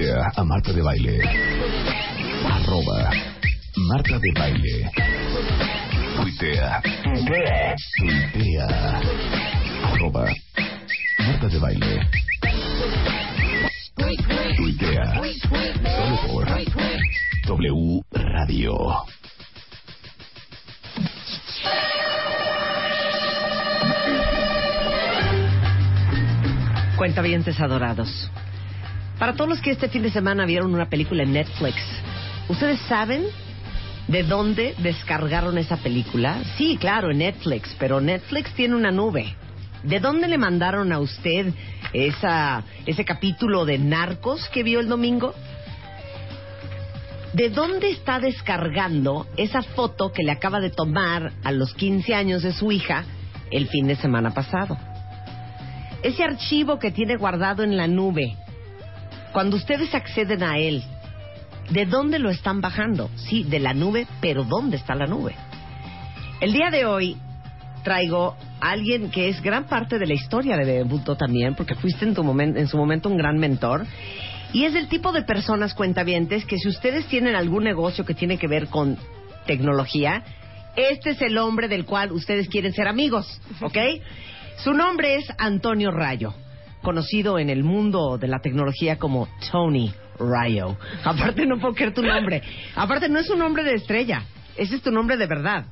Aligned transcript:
A 0.00 0.44
Marta 0.44 0.72
de 0.72 0.80
Baile. 0.80 1.18
Arroba 2.46 3.10
Marta 3.88 4.16
de 4.20 4.32
Baile. 4.32 4.90
Tuitea. 6.14 6.80
Tuitea. 7.98 9.00
Arroba 9.82 10.32
Marta 11.18 11.48
de 11.48 11.58
Baile. 11.58 12.10
Tuitea. 14.56 15.20
Solo 15.96 16.16
por 16.28 16.46
W 17.48 18.00
Radio. 18.12 18.78
Cuentavientes 26.96 27.58
adorados. 27.60 28.30
Para 29.18 29.34
todos 29.34 29.50
los 29.50 29.60
que 29.60 29.72
este 29.72 29.88
fin 29.88 30.02
de 30.02 30.10
semana 30.10 30.46
vieron 30.46 30.72
una 30.72 30.88
película 30.88 31.24
en 31.24 31.32
Netflix, 31.32 31.76
¿ustedes 32.48 32.78
saben 32.82 33.24
de 34.06 34.22
dónde 34.22 34.76
descargaron 34.78 35.58
esa 35.58 35.76
película? 35.76 36.40
Sí, 36.56 36.76
claro, 36.78 37.10
en 37.10 37.18
Netflix, 37.18 37.74
pero 37.80 38.00
Netflix 38.00 38.52
tiene 38.54 38.76
una 38.76 38.92
nube. 38.92 39.34
¿De 39.82 39.98
dónde 39.98 40.28
le 40.28 40.38
mandaron 40.38 40.92
a 40.92 41.00
usted 41.00 41.52
esa, 41.92 42.62
ese 42.86 43.04
capítulo 43.04 43.64
de 43.64 43.78
Narcos 43.78 44.48
que 44.50 44.62
vio 44.62 44.78
el 44.78 44.88
domingo? 44.88 45.34
¿De 47.32 47.50
dónde 47.50 47.90
está 47.90 48.20
descargando 48.20 49.26
esa 49.36 49.62
foto 49.62 50.12
que 50.12 50.22
le 50.22 50.30
acaba 50.30 50.60
de 50.60 50.70
tomar 50.70 51.32
a 51.42 51.50
los 51.50 51.74
15 51.74 52.14
años 52.14 52.42
de 52.42 52.52
su 52.52 52.70
hija 52.70 53.04
el 53.50 53.66
fin 53.66 53.88
de 53.88 53.96
semana 53.96 54.30
pasado? 54.30 54.78
Ese 56.04 56.22
archivo 56.22 56.78
que 56.78 56.92
tiene 56.92 57.16
guardado 57.16 57.64
en 57.64 57.76
la 57.76 57.88
nube, 57.88 58.36
cuando 59.38 59.56
ustedes 59.56 59.94
acceden 59.94 60.42
a 60.42 60.58
él, 60.58 60.82
¿de 61.70 61.86
dónde 61.86 62.18
lo 62.18 62.28
están 62.28 62.60
bajando? 62.60 63.08
Sí, 63.14 63.44
de 63.44 63.60
la 63.60 63.72
nube, 63.72 64.08
pero 64.20 64.42
¿dónde 64.42 64.76
está 64.78 64.96
la 64.96 65.06
nube? 65.06 65.36
El 66.40 66.52
día 66.52 66.70
de 66.72 66.86
hoy 66.86 67.16
traigo 67.84 68.36
a 68.60 68.70
alguien 68.70 69.12
que 69.12 69.28
es 69.28 69.40
gran 69.40 69.68
parte 69.68 70.00
de 70.00 70.08
la 70.08 70.14
historia 70.14 70.56
de 70.56 70.64
Bebemundo 70.64 71.14
también, 71.14 71.54
porque 71.54 71.76
fuiste 71.76 72.04
en, 72.04 72.16
tu 72.16 72.24
momen- 72.24 72.58
en 72.58 72.66
su 72.66 72.76
momento 72.76 73.08
un 73.08 73.16
gran 73.16 73.38
mentor. 73.38 73.86
Y 74.52 74.64
es 74.64 74.74
el 74.74 74.88
tipo 74.88 75.12
de 75.12 75.22
personas 75.22 75.72
cuentavientes 75.72 76.44
que 76.44 76.58
si 76.58 76.66
ustedes 76.68 77.06
tienen 77.06 77.36
algún 77.36 77.62
negocio 77.62 78.04
que 78.04 78.14
tiene 78.14 78.38
que 78.38 78.48
ver 78.48 78.66
con 78.66 78.98
tecnología, 79.46 80.24
este 80.74 81.10
es 81.10 81.22
el 81.22 81.38
hombre 81.38 81.68
del 81.68 81.84
cual 81.84 82.10
ustedes 82.10 82.48
quieren 82.48 82.72
ser 82.72 82.88
amigos, 82.88 83.40
¿ok? 83.60 83.78
Su 84.64 84.72
nombre 84.72 85.14
es 85.14 85.32
Antonio 85.38 85.92
Rayo, 85.92 86.34
conocido 86.82 87.38
en 87.38 87.50
el 87.50 87.64
mundo 87.64 88.18
de 88.18 88.28
la 88.28 88.40
tecnología 88.40 88.98
como 88.98 89.28
Tony 89.50 89.92
Rayo. 90.18 90.76
Aparte 91.04 91.46
no 91.46 91.58
puedo 91.58 91.74
creer 91.74 91.94
tu 91.94 92.02
nombre. 92.02 92.42
Aparte 92.74 93.08
no 93.08 93.18
es 93.18 93.30
un 93.30 93.38
nombre 93.38 93.64
de 93.64 93.74
estrella, 93.74 94.22
ese 94.56 94.76
es 94.76 94.82
tu 94.82 94.90
nombre 94.90 95.16
de 95.16 95.26
verdad. 95.26 95.66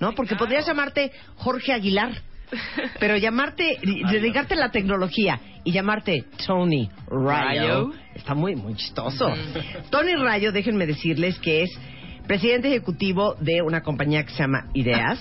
¿No? 0.00 0.14
Porque 0.14 0.34
podrías 0.34 0.66
llamarte 0.66 1.12
Jorge 1.36 1.72
Aguilar. 1.72 2.12
Pero 3.00 3.16
llamarte, 3.16 3.78
dedicarte 4.10 4.54
a 4.54 4.58
la 4.58 4.70
tecnología 4.70 5.40
y 5.64 5.72
llamarte 5.72 6.26
Tony 6.46 6.90
Rayo, 7.08 7.26
Rayo. 7.26 7.92
está 8.14 8.34
muy, 8.34 8.56
muy 8.56 8.74
chistoso. 8.74 9.32
Tony 9.90 10.14
Rayo, 10.16 10.52
déjenme 10.52 10.86
decirles 10.86 11.38
que 11.38 11.62
es 11.62 11.70
presidente 12.26 12.68
ejecutivo 12.68 13.34
de 13.40 13.62
una 13.62 13.82
compañía 13.82 14.24
que 14.24 14.32
se 14.32 14.38
llama 14.38 14.68
Ideas, 14.74 15.18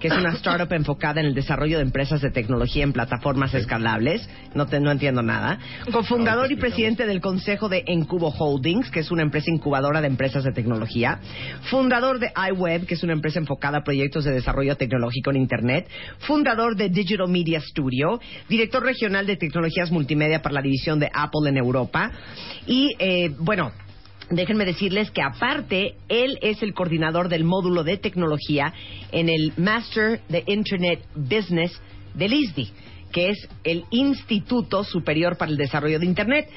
que 0.00 0.08
es 0.08 0.14
una 0.14 0.32
startup 0.34 0.72
enfocada 0.72 1.20
en 1.20 1.26
el 1.26 1.34
desarrollo 1.34 1.78
de 1.78 1.82
empresas 1.82 2.20
de 2.20 2.30
tecnología 2.30 2.84
en 2.84 2.92
plataformas 2.92 3.54
escalables. 3.54 4.28
No, 4.54 4.66
te, 4.66 4.80
no 4.80 4.90
entiendo 4.90 5.22
nada. 5.22 5.58
Cofundador 5.92 6.50
y 6.50 6.56
presidente 6.56 7.06
del 7.06 7.20
consejo 7.20 7.68
de 7.68 7.84
Encubo 7.86 8.28
Holdings, 8.28 8.90
que 8.90 9.00
es 9.00 9.10
una 9.10 9.22
empresa 9.22 9.50
incubadora 9.50 10.00
de 10.00 10.06
empresas 10.06 10.44
de 10.44 10.52
tecnología. 10.52 11.20
Fundador 11.70 12.18
de 12.18 12.32
iWeb, 12.50 12.86
que 12.86 12.94
es 12.94 13.02
una 13.02 13.12
empresa 13.12 13.38
enfocada 13.38 13.78
a 13.78 13.84
proyectos 13.84 14.24
de 14.24 14.32
desarrollo 14.32 14.76
tecnológico 14.76 15.30
en 15.30 15.36
Internet. 15.36 15.88
Fundador 16.20 16.76
de 16.76 16.88
Digital 16.88 17.28
Media 17.28 17.60
Studio. 17.60 18.20
Director 18.48 18.82
regional 18.82 19.26
de 19.26 19.36
tecnologías 19.36 19.90
multimedia 19.90 20.42
para 20.42 20.54
la 20.54 20.62
división 20.62 20.98
de 20.98 21.10
Apple 21.12 21.48
en 21.48 21.56
Europa. 21.56 22.10
Y, 22.66 22.94
eh, 22.98 23.30
bueno, 23.38 23.72
Déjenme 24.30 24.66
decirles 24.66 25.10
que 25.10 25.22
aparte, 25.22 25.94
él 26.08 26.38
es 26.42 26.62
el 26.62 26.74
coordinador 26.74 27.28
del 27.28 27.44
módulo 27.44 27.82
de 27.82 27.96
tecnología 27.96 28.74
en 29.10 29.28
el 29.28 29.52
Master 29.56 30.20
de 30.28 30.44
Internet 30.46 31.00
Business 31.14 31.80
del 32.14 32.34
ISDI, 32.34 32.70
que 33.10 33.30
es 33.30 33.48
el 33.64 33.84
Instituto 33.90 34.84
Superior 34.84 35.38
para 35.38 35.50
el 35.50 35.56
Desarrollo 35.56 35.98
de 35.98 36.06
Internet. 36.06 36.48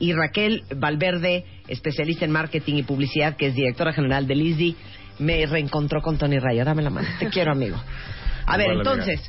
Y 0.00 0.12
Raquel 0.12 0.64
Valverde, 0.76 1.44
especialista 1.68 2.24
en 2.24 2.32
marketing 2.32 2.76
y 2.76 2.82
publicidad, 2.82 3.36
que 3.36 3.46
es 3.46 3.54
directora 3.54 3.92
general 3.92 4.26
del 4.26 4.40
ISDI, 4.40 4.76
me 5.20 5.46
reencontró 5.46 6.00
con 6.00 6.18
Tony 6.18 6.38
Rayo. 6.38 6.64
Dame 6.64 6.82
la 6.82 6.90
mano. 6.90 7.06
Te 7.18 7.28
quiero, 7.28 7.52
amigo. 7.52 7.76
A 8.46 8.56
ver, 8.56 8.72
Igual, 8.72 8.88
amiga. 8.88 9.20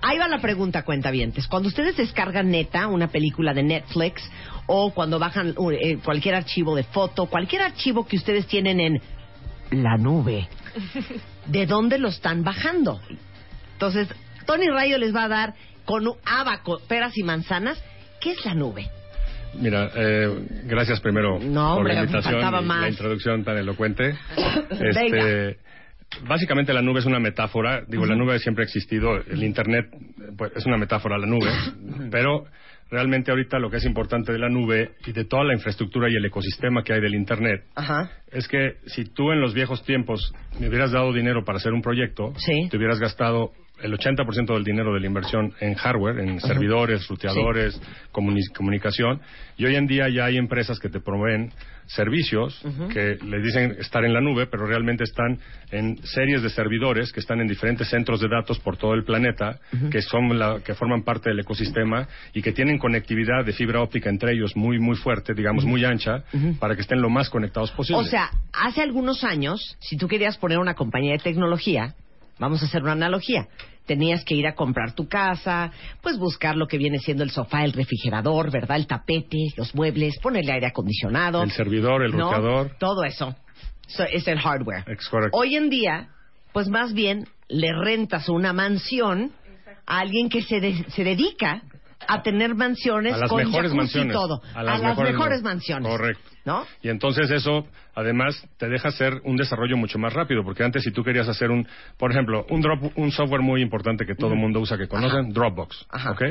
Ahí 0.00 0.18
va 0.18 0.28
la 0.28 0.38
pregunta, 0.38 0.84
cuentavientes. 0.84 1.46
Cuando 1.48 1.68
ustedes 1.68 1.96
descargan 1.96 2.50
neta, 2.50 2.86
una 2.86 3.08
película 3.08 3.52
de 3.52 3.62
Netflix, 3.62 4.22
o 4.66 4.92
cuando 4.92 5.18
bajan 5.18 5.54
uh, 5.56 5.70
eh, 5.70 5.98
cualquier 6.04 6.34
archivo 6.34 6.76
de 6.76 6.84
foto, 6.84 7.26
cualquier 7.26 7.62
archivo 7.62 8.06
que 8.06 8.16
ustedes 8.16 8.46
tienen 8.46 8.80
en 8.80 9.00
la 9.70 9.96
nube, 9.96 10.48
¿de 11.46 11.66
dónde 11.66 11.98
lo 11.98 12.08
están 12.08 12.44
bajando? 12.44 13.00
Entonces, 13.72 14.08
Tony 14.46 14.68
Rayo 14.68 14.98
les 14.98 15.14
va 15.14 15.24
a 15.24 15.28
dar 15.28 15.54
con 15.84 16.06
un 16.06 16.16
abaco, 16.24 16.80
peras 16.86 17.16
y 17.16 17.22
manzanas, 17.22 17.82
¿qué 18.20 18.32
es 18.32 18.44
la 18.44 18.54
nube? 18.54 18.88
Mira, 19.54 19.90
eh, 19.94 20.46
gracias 20.64 21.00
primero 21.00 21.38
No, 21.38 21.70
por 21.70 21.78
hombre, 21.78 21.94
la 21.94 22.00
me 22.00 22.06
invitación 22.06 22.34
faltaba 22.34 22.62
y 22.62 22.64
más. 22.66 22.80
la 22.82 22.88
introducción 22.90 23.44
tan 23.44 23.56
elocuente. 23.56 24.14
Venga. 24.70 25.18
Este, 25.18 25.58
básicamente 26.26 26.72
la 26.72 26.82
nube 26.82 27.00
es 27.00 27.06
una 27.06 27.18
metáfora. 27.20 27.82
Digo, 27.86 28.06
la 28.06 28.16
nube 28.16 28.38
siempre 28.38 28.64
ha 28.64 28.66
existido. 28.66 29.16
El 29.16 29.42
Internet 29.44 29.86
pues, 30.36 30.52
es 30.56 30.66
una 30.66 30.76
metáfora 30.76 31.18
la 31.18 31.26
nube. 31.26 31.50
pero 32.10 32.44
realmente 32.90 33.30
ahorita 33.30 33.58
lo 33.58 33.70
que 33.70 33.76
es 33.76 33.84
importante 33.84 34.32
de 34.32 34.38
la 34.38 34.48
nube 34.48 34.92
y 35.06 35.12
de 35.12 35.24
toda 35.24 35.44
la 35.44 35.52
infraestructura 35.54 36.08
y 36.10 36.16
el 36.16 36.24
ecosistema 36.24 36.82
que 36.82 36.94
hay 36.94 37.00
del 37.02 37.14
Internet 37.14 37.64
Ajá. 37.74 38.10
es 38.32 38.48
que 38.48 38.76
si 38.86 39.04
tú 39.04 39.30
en 39.30 39.40
los 39.42 39.52
viejos 39.52 39.84
tiempos 39.84 40.32
me 40.58 40.68
hubieras 40.68 40.92
dado 40.92 41.12
dinero 41.12 41.44
para 41.44 41.58
hacer 41.58 41.72
un 41.74 41.82
proyecto, 41.82 42.32
Sí. 42.38 42.68
te 42.70 42.78
hubieras 42.78 42.98
gastado 42.98 43.52
el 43.82 43.92
80% 43.96 44.54
del 44.54 44.64
dinero 44.64 44.92
de 44.94 45.00
la 45.00 45.06
inversión 45.06 45.52
en 45.60 45.74
hardware, 45.74 46.18
en 46.20 46.40
servidores, 46.40 47.06
ruteadores, 47.08 47.80
comuni- 48.12 48.52
comunicación, 48.54 49.20
y 49.56 49.64
hoy 49.66 49.76
en 49.76 49.86
día 49.86 50.08
ya 50.08 50.24
hay 50.26 50.36
empresas 50.36 50.78
que 50.78 50.88
te 50.88 51.00
proveen 51.00 51.52
servicios 51.86 52.62
que 52.92 53.16
le 53.24 53.40
dicen 53.40 53.76
estar 53.78 54.04
en 54.04 54.12
la 54.12 54.20
nube, 54.20 54.46
pero 54.46 54.66
realmente 54.66 55.04
están 55.04 55.38
en 55.70 55.96
series 56.04 56.42
de 56.42 56.50
servidores 56.50 57.12
que 57.12 57.20
están 57.20 57.40
en 57.40 57.48
diferentes 57.48 57.88
centros 57.88 58.20
de 58.20 58.28
datos 58.28 58.58
por 58.60 58.76
todo 58.76 58.92
el 58.94 59.04
planeta, 59.04 59.58
que 59.90 60.02
son 60.02 60.38
la, 60.38 60.60
que 60.62 60.74
forman 60.74 61.02
parte 61.02 61.30
del 61.30 61.40
ecosistema 61.40 62.06
y 62.34 62.42
que 62.42 62.52
tienen 62.52 62.78
conectividad 62.78 63.42
de 63.44 63.52
fibra 63.52 63.80
óptica 63.80 64.10
entre 64.10 64.32
ellos 64.32 64.54
muy 64.54 64.78
muy 64.78 64.96
fuerte, 64.96 65.32
digamos 65.34 65.64
muy 65.64 65.84
ancha, 65.84 66.24
para 66.60 66.74
que 66.74 66.82
estén 66.82 67.00
lo 67.00 67.08
más 67.10 67.30
conectados 67.30 67.70
posible. 67.72 68.02
O 68.02 68.04
sea, 68.04 68.30
hace 68.52 68.82
algunos 68.82 69.24
años, 69.24 69.76
si 69.80 69.96
tú 69.96 70.08
querías 70.08 70.36
poner 70.36 70.58
una 70.58 70.74
compañía 70.74 71.12
de 71.12 71.18
tecnología, 71.20 71.94
vamos 72.38 72.62
a 72.62 72.66
hacer 72.66 72.82
una 72.82 72.92
analogía. 72.92 73.48
Tenías 73.86 74.22
que 74.24 74.34
ir 74.34 74.46
a 74.46 74.54
comprar 74.54 74.92
tu 74.94 75.08
casa, 75.08 75.70
pues 76.02 76.18
buscar 76.18 76.56
lo 76.56 76.66
que 76.66 76.76
viene 76.76 76.98
siendo 76.98 77.24
el 77.24 77.30
sofá, 77.30 77.64
el 77.64 77.72
refrigerador, 77.72 78.50
¿verdad? 78.50 78.76
El 78.76 78.86
tapete, 78.86 79.38
los 79.56 79.74
muebles, 79.74 80.18
ponerle 80.20 80.52
aire 80.52 80.66
acondicionado. 80.66 81.42
el 81.42 81.50
servidor, 81.52 82.02
el 82.02 82.14
¿no? 82.16 82.30
Todo 82.78 83.04
eso. 83.04 83.34
So, 83.86 84.04
es 84.04 84.28
el 84.28 84.38
hardware. 84.38 84.84
Es. 84.86 85.30
Hoy 85.32 85.56
en 85.56 85.70
día, 85.70 86.08
pues 86.52 86.68
más 86.68 86.92
bien 86.92 87.26
le 87.48 87.68
rentas 87.72 88.28
una 88.28 88.52
mansión 88.52 89.32
a 89.86 90.00
alguien 90.00 90.28
que 90.28 90.42
se, 90.42 90.60
de- 90.60 90.84
se 90.90 91.02
dedica 91.04 91.62
a 92.06 92.22
tener 92.22 92.54
mansiones 92.54 93.14
a 93.14 93.18
las 93.18 93.28
con 93.30 93.38
mejores 93.44 93.72
mansiones. 93.74 94.10
y 94.10 94.12
todo. 94.14 94.40
A 94.54 94.62
las, 94.62 94.82
mejores, 94.82 95.42
man- 95.42 95.54
mansiones. 95.54 95.88
Correcto. 95.88 96.22
¿No? 96.44 96.64
Y 96.80 96.88
entonces 96.88 97.30
eso, 97.30 97.66
además, 97.94 98.42
te 98.56 98.68
deja 98.68 98.88
hacer 98.88 99.20
un 99.24 99.36
desarrollo 99.36 99.76
mucho 99.76 99.98
más 99.98 100.14
rápido, 100.14 100.42
porque 100.44 100.64
antes 100.64 100.82
si 100.82 100.90
tú 100.92 101.04
querías 101.04 101.28
hacer 101.28 101.50
un, 101.50 101.66
por 101.98 102.10
ejemplo, 102.10 102.46
un 102.48 102.62
drop, 102.62 102.92
un 102.96 103.10
software 103.12 103.42
muy 103.42 103.60
importante 103.60 104.06
que 104.06 104.14
todo 104.14 104.32
el 104.32 104.38
mundo 104.38 104.60
usa, 104.60 104.78
que 104.78 104.88
conocen, 104.88 105.30
Dropbox. 105.32 105.86
Ajá. 105.90 106.12
¿ok? 106.12 106.22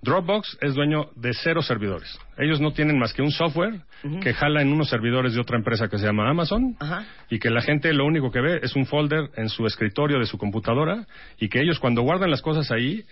Dropbox 0.00 0.56
es 0.62 0.74
dueño 0.74 1.10
de 1.16 1.32
cero 1.34 1.60
servidores. 1.60 2.18
Ellos 2.38 2.60
no 2.60 2.72
tienen 2.72 2.98
más 2.98 3.12
que 3.12 3.20
un 3.22 3.30
software 3.32 3.80
que 4.22 4.32
jala 4.32 4.62
en 4.62 4.72
unos 4.72 4.88
servidores 4.88 5.34
de 5.34 5.40
otra 5.40 5.58
empresa 5.58 5.88
que 5.88 5.98
se 5.98 6.06
llama 6.06 6.30
Amazon 6.30 6.76
Ajá. 6.78 7.04
y 7.28 7.38
que 7.38 7.50
la 7.50 7.60
gente 7.60 7.92
lo 7.92 8.06
único 8.06 8.30
que 8.30 8.40
ve 8.40 8.60
es 8.62 8.76
un 8.76 8.86
folder 8.86 9.30
en 9.36 9.48
su 9.48 9.66
escritorio 9.66 10.18
de 10.18 10.26
su 10.26 10.38
computadora 10.38 11.06
y 11.38 11.48
que 11.48 11.60
ellos 11.60 11.80
cuando 11.80 12.02
guardan 12.02 12.30
las 12.30 12.40
cosas 12.40 12.70
ahí 12.70 13.02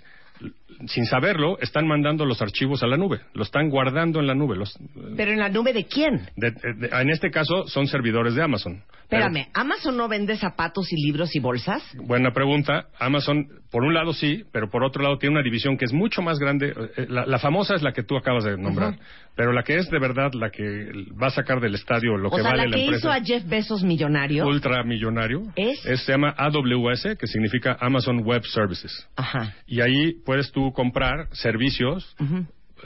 sin 0.87 1.07
saberlo, 1.07 1.59
están 1.61 1.87
mandando 1.87 2.25
los 2.25 2.43
archivos 2.43 2.83
a 2.83 2.87
la 2.87 2.97
nube, 2.97 3.21
lo 3.33 3.43
están 3.45 3.71
guardando 3.71 4.21
en 4.21 4.27
la 4.27 4.35
nube. 4.35 4.57
Los, 4.57 4.77
Pero 5.17 5.31
en 5.33 5.39
la 5.39 5.49
nube 5.49 5.73
de 5.73 5.85
quién? 5.87 6.29
de- 6.37 6.51
de- 6.51 6.89
en 7.01 7.11
este 7.11 7.31
caso 7.31 7.67
son 7.69 7.87
servidores 7.87 8.35
de 8.35 8.43
Amazon. 8.43 8.83
Espérame, 9.05 9.47
¿Amazon 9.55 9.97
no 9.97 10.09
vende 10.09 10.37
zapatos 10.37 10.93
y 10.93 10.97
libros 10.97 11.35
y 11.37 11.39
bolsas? 11.39 11.83
Buena 11.97 12.33
pregunta. 12.33 12.87
Amazon, 12.99 13.47
por 13.71 13.85
un 13.85 13.95
lado 13.95 14.13
sí, 14.13 14.45
pero 14.51 14.71
por 14.71 14.83
otro 14.83 15.03
lado 15.03 15.19
tiene 15.19 15.35
una 15.37 15.43
división 15.45 15.77
que 15.77 15.85
es 15.85 15.93
mucho 15.93 16.21
más 16.23 16.39
grande. 16.39 16.75
Eh, 16.97 17.07
la, 17.09 17.25
la 17.27 17.39
famosa 17.39 17.75
es 17.75 17.83
la 17.83 17.93
que 17.93 18.03
tú 18.03 18.17
acabas 18.17 18.45
de 18.45 18.57
nombrar, 18.57 18.99
pero 19.37 19.53
la 19.53 19.63
que 19.63 19.77
es 19.77 19.89
de 19.91 19.99
verdad 19.99 20.33
la 20.33 20.51
que 20.51 20.91
va 21.23 21.29
a 21.29 21.31
sacar 21.31 21.61
del 21.61 21.75
estadio 21.75 22.17
lo 22.17 22.29
o 22.29 22.37
que 22.37 22.43
sea, 22.43 22.51
vale 22.51 22.69
la 22.69 22.77
que 22.77 22.87
hizo 22.87 23.11
a 23.11 23.21
Jeff 23.23 23.45
Bezos 23.47 23.85
millonario. 23.85 24.47
ultramillonario 24.47 25.43
¿Es? 25.55 25.81
se 25.81 26.13
llama 26.13 26.35
AWS, 26.37 27.17
que 27.19 27.27
significa 27.27 27.77
Amazon 27.81 28.21
Web 28.25 28.45
Services. 28.47 29.07
Ajá. 29.17 29.55
Y 29.67 29.81
ahí 29.81 30.15
puedes 30.25 30.51
tú 30.51 30.73
comprar 30.73 31.29
servicios. 31.33 32.17
Ujú. 32.19 32.39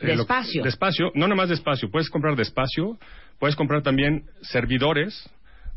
eh, 0.03 0.09
lo- 0.09 0.17
Despacio. 0.19 0.63
despacio, 0.63 1.11
no 1.15 1.27
nomás 1.29 1.49
despacio, 1.49 1.91
puedes 1.91 2.11
comprar 2.11 2.37
despacio, 2.37 2.99
puedes 3.39 3.57
comprar 3.57 3.83
también 3.83 4.25
servidores. 4.43 5.29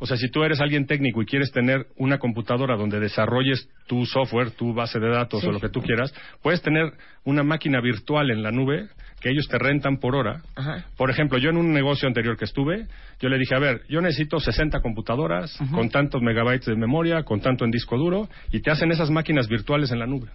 O 0.03 0.07
sea, 0.07 0.17
si 0.17 0.29
tú 0.31 0.43
eres 0.43 0.59
alguien 0.59 0.87
técnico 0.87 1.21
y 1.21 1.27
quieres 1.27 1.51
tener 1.51 1.85
una 1.95 2.17
computadora 2.17 2.75
donde 2.75 2.99
desarrolles 2.99 3.69
tu 3.85 4.03
software, 4.07 4.49
tu 4.49 4.73
base 4.73 4.99
de 4.99 5.09
datos 5.09 5.41
Sí. 5.41 5.47
o 5.47 5.51
lo 5.51 5.59
que 5.59 5.69
tú 5.69 5.79
quieras, 5.79 6.11
puedes 6.41 6.59
tener 6.63 6.91
una 7.23 7.43
máquina 7.43 7.79
virtual 7.81 8.31
en 8.31 8.41
la 8.41 8.51
nube 8.51 8.87
que 9.21 9.29
ellos 9.29 9.47
te 9.47 9.59
rentan 9.59 9.97
por 9.97 10.15
hora. 10.15 10.41
Ajá. 10.55 10.85
Por 10.97 11.11
ejemplo, 11.11 11.37
yo 11.37 11.51
en 11.51 11.57
un 11.57 11.71
negocio 11.71 12.07
anterior 12.07 12.35
que 12.35 12.45
estuve, 12.45 12.87
yo 13.19 13.29
le 13.29 13.37
dije, 13.37 13.53
a 13.53 13.59
ver, 13.59 13.81
yo 13.87 14.01
necesito 14.01 14.39
60 14.39 14.81
computadoras 14.81 15.55
con 15.71 15.89
tantos 15.89 16.23
megabytes 16.23 16.65
de 16.65 16.75
memoria, 16.75 17.21
con 17.21 17.39
tanto 17.39 17.63
en 17.63 17.69
disco 17.69 17.95
duro, 17.95 18.27
y 18.51 18.61
te 18.61 18.71
hacen 18.71 18.91
esas 18.91 19.11
máquinas 19.11 19.47
virtuales 19.47 19.91
en 19.91 19.99
la 19.99 20.07
nube. 20.07 20.29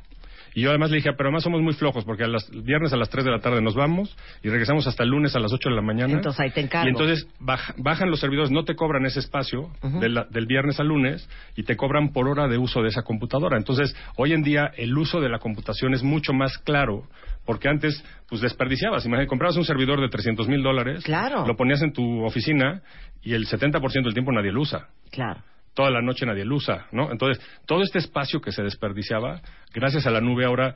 Y 0.57 0.63
yo 0.63 0.71
además 0.71 0.89
le 0.91 0.97
dije, 0.97 1.11
pero 1.13 1.29
además 1.29 1.43
somos 1.43 1.61
muy 1.61 1.75
flojos 1.75 2.07
porque 2.07 2.25
a 2.25 2.29
las, 2.29 2.49
el 2.49 2.63
viernes 2.63 2.91
a 2.91 2.97
las 2.97 3.11
3 3.11 3.27
de 3.27 3.31
la 3.31 3.41
tarde 3.41 3.61
nos 3.61 3.75
vamos 3.75 4.17
y 4.43 4.49
regresamos 4.49 4.87
hasta 4.87 5.03
el 5.03 5.11
lunes 5.11 5.37
a 5.37 5.39
las 5.39 5.53
8 5.53 5.69
de 5.69 5.75
la 5.77 5.83
mañana. 5.83 6.15
Entonces 6.15 6.41
ahí 6.41 6.51
te 6.51 6.63
encargo. 6.63 6.87
Y 6.87 6.93
entonces 6.93 7.29
baj- 7.39 7.75
bajan 7.77 8.09
los 8.11 8.21
servidores, 8.21 8.51
no 8.51 8.65
te 8.65 8.75
cobran 8.75 9.05
ese 9.05 9.19
espacio 9.21 9.69
de 9.83 10.09
la- 10.09 10.25
del 10.31 10.47
viernes 10.47 10.81
al 10.81 10.89
lunes 10.89 11.29
y 11.57 11.65
te 11.65 11.77
cobran 11.77 12.09
por 12.15 12.27
hora 12.27 12.49
de 12.49 12.57
uso 12.57 12.81
de 12.81 12.89
esa 12.89 13.03
computadora. 13.03 13.59
Entonces, 13.59 13.95
hoy 14.17 14.33
en 14.33 14.43
día 14.43 14.71
el 14.79 14.97
uso 14.97 15.21
de 15.21 15.29
la 15.29 15.39
computación 15.41 15.93
es 15.93 16.03
mucho 16.03 16.33
más 16.33 16.57
claro 16.57 17.03
porque 17.45 17.69
antes 17.69 18.03
pues 18.27 18.41
desperdiciabas. 18.41 19.05
Imagínate, 19.05 19.29
comprabas 19.29 19.59
un 19.59 19.65
servidor 19.67 20.01
de 20.01 20.09
300 20.09 20.49
mil 20.49 20.63
dólares, 20.63 21.05
Claro. 21.05 21.47
lo 21.47 21.55
ponías 21.55 21.83
en 21.83 21.93
tu 21.93 22.25
oficina 22.25 22.81
y 23.23 23.35
el 23.35 23.47
70% 23.47 24.05
del 24.05 24.15
tiempo 24.15 24.33
nadie 24.33 24.53
lo 24.53 24.63
usa 24.63 24.89
Claro. 25.11 25.41
Toda 25.77 25.91
la 25.91 26.03
noche 26.03 26.27
nadie 26.27 26.45
lo 26.45 26.57
usa, 26.57 26.87
¿no? 26.91 27.13
Entonces, 27.13 27.41
todo 27.67 27.83
este 27.85 27.99
espacio 27.99 28.41
que 28.41 28.51
se 28.51 28.63
desperdiciaba, 28.65 29.41
gracias 29.73 30.07
a 30.07 30.11
la 30.11 30.21
nube 30.21 30.45
ahora, 30.45 30.75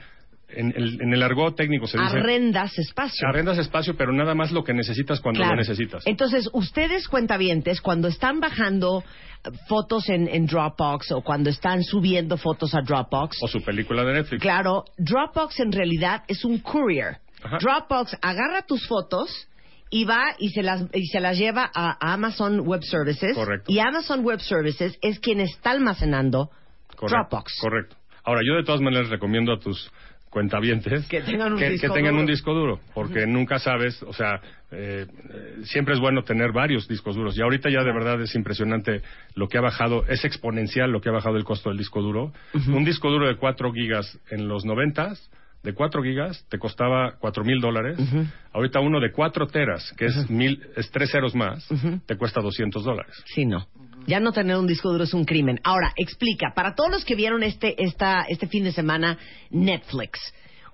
en 0.52 0.73
el, 0.76 1.00
en 1.00 1.12
el 1.12 1.23
argot 1.23 1.56
técnico 1.56 1.87
se 1.87 1.97
dice... 1.99 2.19
Arrendas 2.19 2.76
espacio. 2.79 3.26
Arrendas 3.29 3.56
espacio, 3.58 3.97
pero 3.97 4.12
nada 4.12 4.35
más 4.35 4.50
lo 4.50 4.62
que 4.64 4.75
necesitas 4.75 5.20
cuando 5.20 5.38
Claro. 5.38 5.55
lo 5.55 5.61
necesitas. 5.61 6.05
Entonces, 6.06 6.50
ustedes 6.52 7.06
cuentavientes, 7.08 7.81
cuando 7.81 8.08
están 8.08 8.41
bajando 8.41 9.02
eh, 9.44 9.50
fotos 9.69 10.08
en, 10.08 10.26
en 10.29 10.47
Dropbox 10.47 11.12
o 11.12 11.23
cuando 11.23 11.50
están 11.50 11.82
subiendo 11.85 12.37
fotos 12.37 12.75
a 12.75 12.81
Dropbox, 12.82 13.38
O 13.43 13.49
su 13.49 13.62
película 13.62 14.05
de 14.05 14.12
Netflix. 14.14 14.43
claro, 14.43 14.85
Dropbox 14.99 15.61
en 15.61 15.73
realidad 15.73 16.25
es 16.29 16.44
un 16.44 16.58
courier. 16.58 17.19
Ajá. 17.43 17.58
Dropbox 17.61 18.17
agarra 18.20 18.62
tus 18.67 18.87
fotos 18.87 19.47
y 19.91 20.05
va 20.05 20.35
y 20.39 20.51
se 20.51 20.63
las 20.63 20.87
y 20.95 21.07
se 21.07 21.21
las 21.21 21.37
lleva 21.37 21.71
a, 21.75 22.13
Amazon 22.15 22.61
Web 22.61 22.83
Services 22.85 23.35
Correcto. 23.35 23.71
y 23.71 23.81
Amazon 23.81 24.25
Web 24.25 24.41
Services 24.41 24.99
es 25.03 25.19
quien 25.19 25.41
está 25.41 25.73
almacenando 25.73 26.51
Correcto, 26.97 27.29
Dropbox. 27.31 27.59
Correcto. 27.61 27.97
Ahora, 28.25 28.41
yo 28.47 28.55
de 28.55 28.65
todas 28.65 28.81
maneras 28.81 29.09
recomiendo 29.09 29.53
a 29.53 29.59
tus 29.59 29.91
cuentavientes 30.29 31.07
Que 31.09 31.23
tengan 31.23 31.55
un 31.55 31.59
que, 31.59 31.71
disco 31.71 31.89
que 31.89 31.93
tengan 31.93 32.13
duro. 32.13 32.21
un 32.21 32.27
disco 32.27 32.55
duro, 32.55 32.81
porque 32.95 33.27
nunca 33.27 33.59
sabes, 33.59 34.01
o 34.05 34.13
sea, 34.13 34.41
eh, 34.71 35.07
siempre 35.65 35.95
es 35.95 36.01
bueno 36.01 36.23
tener 36.23 36.53
varios 36.53 36.87
discos 36.87 37.17
duros. 37.17 37.37
Y 37.37 37.43
ahorita 37.43 37.69
ya 37.69 37.83
de 37.83 37.93
verdad 37.93 38.21
es 38.21 38.35
impresionante 38.37 39.03
lo 39.35 39.49
que 39.49 39.59
ha 39.59 39.61
bajado, 39.61 40.07
es 40.07 40.25
exponencial 40.25 40.91
lo 40.93 41.01
que 41.01 41.09
ha 41.09 41.13
bajado 41.13 41.37
el 41.37 41.45
costo 41.45 41.71
del 41.71 41.79
disco 41.79 42.01
duro. 42.01 42.33
Un 42.69 42.85
disco 42.85 43.11
duro 43.11 43.27
de 43.27 43.37
4 43.37 43.73
gigas 43.73 44.19
en 44.31 44.47
los 44.47 44.65
90 44.65 45.15
de 45.62 45.75
4 45.75 46.03
gigas 46.03 46.45
te 46.49 46.59
costaba 46.59 47.17
4 47.19 47.45
mil 47.45 47.61
dólares. 47.61 47.99
Ahorita 48.53 48.81
uno 48.81 49.01
de 49.01 49.12
4 49.12 49.47
teras, 49.47 49.93
que 49.97 50.07
es, 50.07 50.31
mil, 50.31 50.62
es 50.77 50.91
tres 50.91 51.11
ceros 51.11 51.35
más, 51.35 51.67
te 52.07 52.17
cuesta 52.17 52.41
200 52.41 52.83
dólares. 52.83 53.15
Sí, 53.27 53.45
no. 53.45 53.67
Ya 54.07 54.19
no 54.21 54.33
tener 54.33 54.57
un 54.57 54.67
disco 54.67 54.91
duro 54.91 55.05
es 55.05 55.12
un 55.12 55.25
crimen. 55.25 55.61
Ahora, 55.62 55.93
explica, 55.97 56.53
para 56.55 56.75
todos 56.75 56.91
los 56.91 57.05
que 57.05 57.15
vieron 57.15 57.43
este, 57.43 57.83
esta, 57.83 58.23
este 58.29 58.47
fin 58.47 58.65
de 58.65 58.73
semana 58.73 59.19
Netflix, 59.51 60.19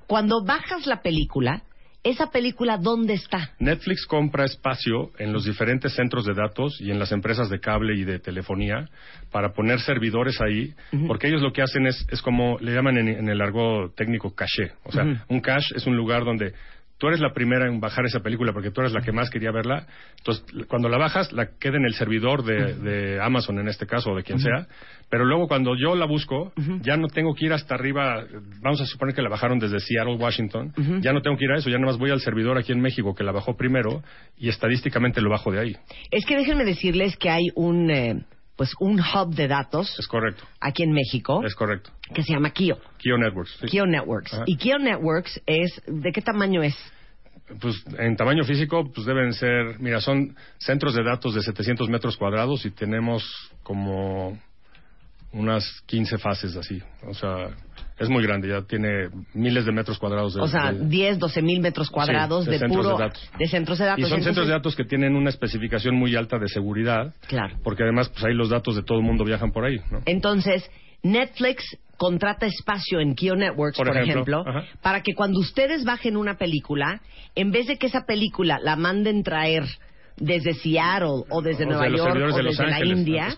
cuando 0.07 0.45
bajas 0.45 0.87
la 0.87 1.03
película, 1.03 1.63
¿esa 2.11 2.31
película 2.31 2.79
dónde 2.79 3.15
está? 3.15 3.51
Netflix 3.59 4.07
compra 4.07 4.45
espacio 4.45 5.11
en 5.19 5.33
los 5.33 5.45
diferentes 5.45 5.95
centros 5.95 6.25
de 6.25 6.35
datos 6.35 6.81
y 6.81 6.91
en 6.91 6.99
las 6.99 7.13
empresas 7.13 7.51
de 7.51 7.59
cable 7.59 7.97
y 7.97 8.05
de 8.05 8.19
telefonía 8.19 8.89
para 9.33 9.53
poner 9.53 9.81
servidores 9.81 10.41
ahí, 10.41 10.73
porque 11.07 11.29
ellos 11.29 11.43
lo 11.43 11.53
que 11.53 11.63
hacen 11.63 11.87
es, 11.87 12.07
es 12.11 12.23
como 12.23 12.59
le 12.61 12.73
llaman 12.73 12.99
en, 12.99 13.09
en 13.09 13.29
el 13.29 13.41
argot 13.41 13.95
técnico 13.95 14.35
caché. 14.35 14.73
O 14.85 14.93
sea, 14.93 15.25
un 15.29 15.41
cache 15.41 15.75
es 15.77 15.87
un 15.87 15.97
lugar 15.97 16.25
donde 16.25 16.55
tú 16.99 17.09
eres 17.09 17.21
la 17.21 17.33
primera 17.33 17.67
en 17.67 17.81
bajar 17.81 18.07
esa 18.07 18.21
película 18.21 18.53
porque 18.53 18.71
tú 18.71 18.81
eres 18.81 18.93
la 18.93 19.01
que 19.01 19.13
más 19.13 19.31
quería 19.31 19.51
verla. 19.51 19.87
Entonces, 20.19 20.45
cuando 20.69 20.89
la 20.89 20.99
bajas, 20.99 21.33
la 21.33 21.51
queda 21.59 21.77
en 21.77 21.85
el 21.85 21.95
servidor 21.95 22.45
de, 22.45 22.75
de 22.75 23.23
Amazon 23.23 23.59
en 23.59 23.69
este 23.69 23.87
caso 23.87 24.13
o 24.13 24.17
de 24.17 24.23
quien 24.23 24.39
sea. 24.39 24.67
Pero 25.09 25.25
luego 25.25 25.47
cuando 25.47 25.77
yo 25.77 25.95
la 25.95 26.07
busco, 26.07 26.53
ya 26.83 26.97
no 26.97 27.09
tengo 27.09 27.35
que 27.35 27.47
ir 27.47 27.53
hasta 27.53 27.75
arriba. 27.75 28.25
Vamos 28.61 28.81
a 28.81 28.87
suponer 28.87 29.15
que 29.15 29.23
la 29.23 29.29
bajaron 29.29 29.59
desde 29.59 29.79
Seattle, 29.79 30.17
Washington. 30.17 30.73
Ya 31.01 31.13
no 31.13 31.23
tengo 31.23 31.37
que 31.37 31.45
ir 31.45 31.53
a 31.53 31.59
eso. 31.59 31.71
Ya 31.71 31.77
nada 31.77 31.93
más 31.93 31.99
voy 31.99 32.11
al 32.11 32.21
servidor 32.21 32.59
aquí 32.59 32.73
en 32.73 32.81
México 32.81 33.15
que 33.15 33.23
la 33.23 33.33
bajó 33.33 33.57
primero 33.57 34.03
y 34.37 34.49
estadísticamente 34.49 35.21
lo 35.21 35.31
bajo 35.31 35.53
de 35.53 35.61
ahí. 35.61 35.77
Es 36.11 36.25
que 36.27 36.37
déjenme 36.37 36.65
decirles 36.65 37.17
que 37.17 37.31
hay 37.31 37.45
un, 37.55 37.91
eh, 37.91 38.25
pues 38.57 38.73
un 38.81 38.99
hub 39.01 39.35
de 39.35 39.49
datos 39.49 39.95
Es 39.99 40.07
correcto. 40.09 40.45
aquí 40.61 40.83
en 40.83 40.93
México 40.93 41.43
Es 41.45 41.55
correcto. 41.55 41.91
que 42.15 42.23
se 42.23 42.33
llama 42.33 42.51
Kio. 42.51 42.79
Kio 42.99 43.19
Networks. 43.19 43.57
sí. 43.61 43.67
Kio 43.67 43.87
Networks. 43.87 44.33
Ajá. 44.35 44.43
Y 44.47 44.57
Kio 44.57 44.79
Networks 44.79 45.41
es, 45.47 45.83
¿de 45.87 46.11
qué 46.13 46.23
tamaño 46.23 46.63
es? 46.63 46.77
Pues 47.61 47.85
en 47.99 48.17
tamaño 48.17 48.43
físico, 48.45 48.91
pues 48.93 49.07
deben 49.07 49.33
ser, 49.33 49.79
mira, 49.79 50.01
son 50.01 50.35
centros 50.59 50.95
de 50.95 51.05
datos 51.05 51.35
de 51.35 51.43
700 51.43 51.89
metros 51.89 52.17
cuadrados 52.17 52.67
y 52.67 52.71
tenemos 52.73 53.23
como 53.63 54.37
unas 55.33 55.83
15 55.87 56.19
fases 56.19 56.57
así. 56.57 56.83
O 57.07 57.15
sea, 57.15 57.51
es 57.99 58.09
muy 58.09 58.23
grande, 58.23 58.49
ya 58.49 58.63
tiene 58.63 59.09
miles 59.35 59.65
de 59.65 59.73
metros 59.73 59.99
cuadrados 59.99 60.35
de... 60.35 60.41
O 60.43 60.49
sea, 60.49 60.73
de- 60.73 60.87
10, 60.87 61.19
12 61.19 61.43
mil 61.43 61.61
metros 61.61 61.91
cuadrados 61.91 62.45
Sí, 62.45 62.51
de 62.51 62.53
de, 62.55 62.59
centros 62.61 62.85
puro... 62.87 62.97
de 62.99 63.05
datos. 63.05 63.31
de 63.39 63.47
centros 63.49 63.79
de 63.79 63.85
datos. 63.87 64.05
y 64.07 64.09
son 64.11 64.23
centros 64.23 64.47
de 64.47 64.53
datos 64.53 64.77
que 64.77 64.85
tienen 64.85 65.17
una 65.17 65.31
especificación 65.31 65.97
muy 65.97 66.15
alta 66.17 66.39
de 66.39 66.49
seguridad, 66.49 67.15
Claro. 67.27 67.57
porque 67.65 67.83
además, 67.85 68.09
pues 68.11 68.25
ahí 68.25 68.35
los 68.35 68.51
datos 68.51 68.77
de 68.77 68.83
todo 68.83 68.99
el 68.99 69.05
mundo 69.05 69.25
viajan 69.25 69.51
por 69.53 69.65
ahí, 69.65 69.79
¿no? 69.91 70.01
Entonces, 70.05 70.71
Netflix 71.03 71.65
contrata 71.97 72.45
espacio 72.47 73.01
en 73.01 73.15
Kio 73.15 73.35
Networks, 73.37 73.79
por, 73.79 73.87
Por 73.87 73.97
ejemplo, 73.97 74.45
para 74.83 75.03
que 75.03 75.15
cuando 75.15 75.41
ustedes 75.41 75.85
bajen 75.85 76.17
una 76.17 76.37
película, 76.37 77.01
en 77.35 77.51
vez 77.53 77.67
de 77.67 77.79
que 77.79 77.87
esa 77.87 78.05
película 78.07 78.59
la 78.63 78.77
manden 78.77 79.23
traer 79.23 79.65
desde 80.19 80.53
Seattle 80.55 81.25
o 81.31 81.41
desde 81.43 81.65
O 81.65 81.69
Nueva 81.69 81.89
York 81.89 82.11
o 82.33 82.37
de 82.37 82.43
desde 82.43 82.67
la 82.67 82.77
Ángeles, 82.77 82.99
India, 82.99 83.29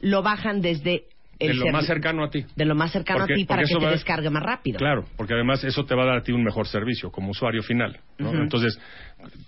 lo 0.00 0.22
bajan 0.22 0.60
desde 0.60 1.04
el 1.50 1.58
de 1.58 1.64
lo 1.66 1.72
más 1.72 1.86
cercano 1.86 2.24
a 2.24 2.30
ti. 2.30 2.44
de 2.54 2.64
lo 2.64 2.74
más 2.74 2.92
cercano 2.92 3.20
Porque- 3.20 3.32
a 3.34 3.36
ti 3.36 3.44
para 3.44 3.62
que 3.62 3.74
te 3.74 3.84
va- 3.84 3.90
descargue 3.90 4.30
más 4.30 4.42
rápido. 4.42 4.78
Claro, 4.78 5.04
porque 5.16 5.34
además 5.34 5.62
eso 5.64 5.84
te 5.84 5.94
va 5.94 6.02
a 6.04 6.06
dar 6.06 6.18
a 6.18 6.22
ti 6.22 6.32
un 6.32 6.42
mejor 6.44 6.66
servicio 6.66 7.10
como 7.10 7.30
usuario 7.30 7.62
final. 7.62 7.98
¿no? 8.18 8.30
Entonces, 8.32 8.78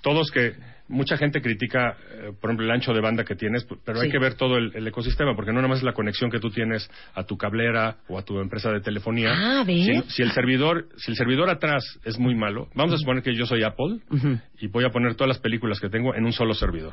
todos 0.02 0.30
que. 0.30 0.52
Mucha 0.86 1.16
gente 1.16 1.40
critica, 1.40 1.96
eh, 2.12 2.32
por 2.38 2.50
ejemplo, 2.50 2.66
el 2.66 2.70
ancho 2.70 2.92
de 2.92 3.00
banda 3.00 3.24
que 3.24 3.34
tienes, 3.34 3.64
p- 3.64 3.74
pero 3.86 4.00
Sí. 4.00 4.04
hay 4.04 4.12
que 4.12 4.18
ver 4.18 4.34
todo 4.34 4.58
el, 4.58 4.70
el 4.76 4.86
ecosistema, 4.86 5.34
porque 5.34 5.50
no 5.50 5.56
nada 5.62 5.68
más 5.68 5.78
es 5.78 5.82
la 5.82 5.94
conexión 5.94 6.30
que 6.30 6.40
tú 6.40 6.50
tienes 6.50 6.90
a 7.14 7.24
tu 7.24 7.38
cablera 7.38 7.96
o 8.06 8.18
a 8.18 8.22
tu 8.22 8.38
empresa 8.38 8.70
de 8.70 8.82
telefonía. 8.82 9.32
Ah. 9.34 9.64
Si, 9.64 10.02
si 10.08 10.22
el 10.22 10.32
servidor, 10.32 10.88
si 10.98 11.10
el 11.12 11.16
servidor 11.16 11.48
atrás 11.48 11.82
es 12.04 12.18
muy 12.18 12.34
malo, 12.34 12.68
vamos 12.74 12.92
a 12.92 12.98
suponer 12.98 13.22
que 13.22 13.34
yo 13.34 13.46
soy 13.46 13.62
Apple 13.62 14.00
y 14.60 14.66
voy 14.66 14.84
a 14.84 14.90
poner 14.90 15.14
todas 15.14 15.28
las 15.28 15.38
películas 15.38 15.80
que 15.80 15.88
tengo 15.88 16.14
en 16.14 16.26
un 16.26 16.32
solo 16.34 16.52
servidor. 16.52 16.92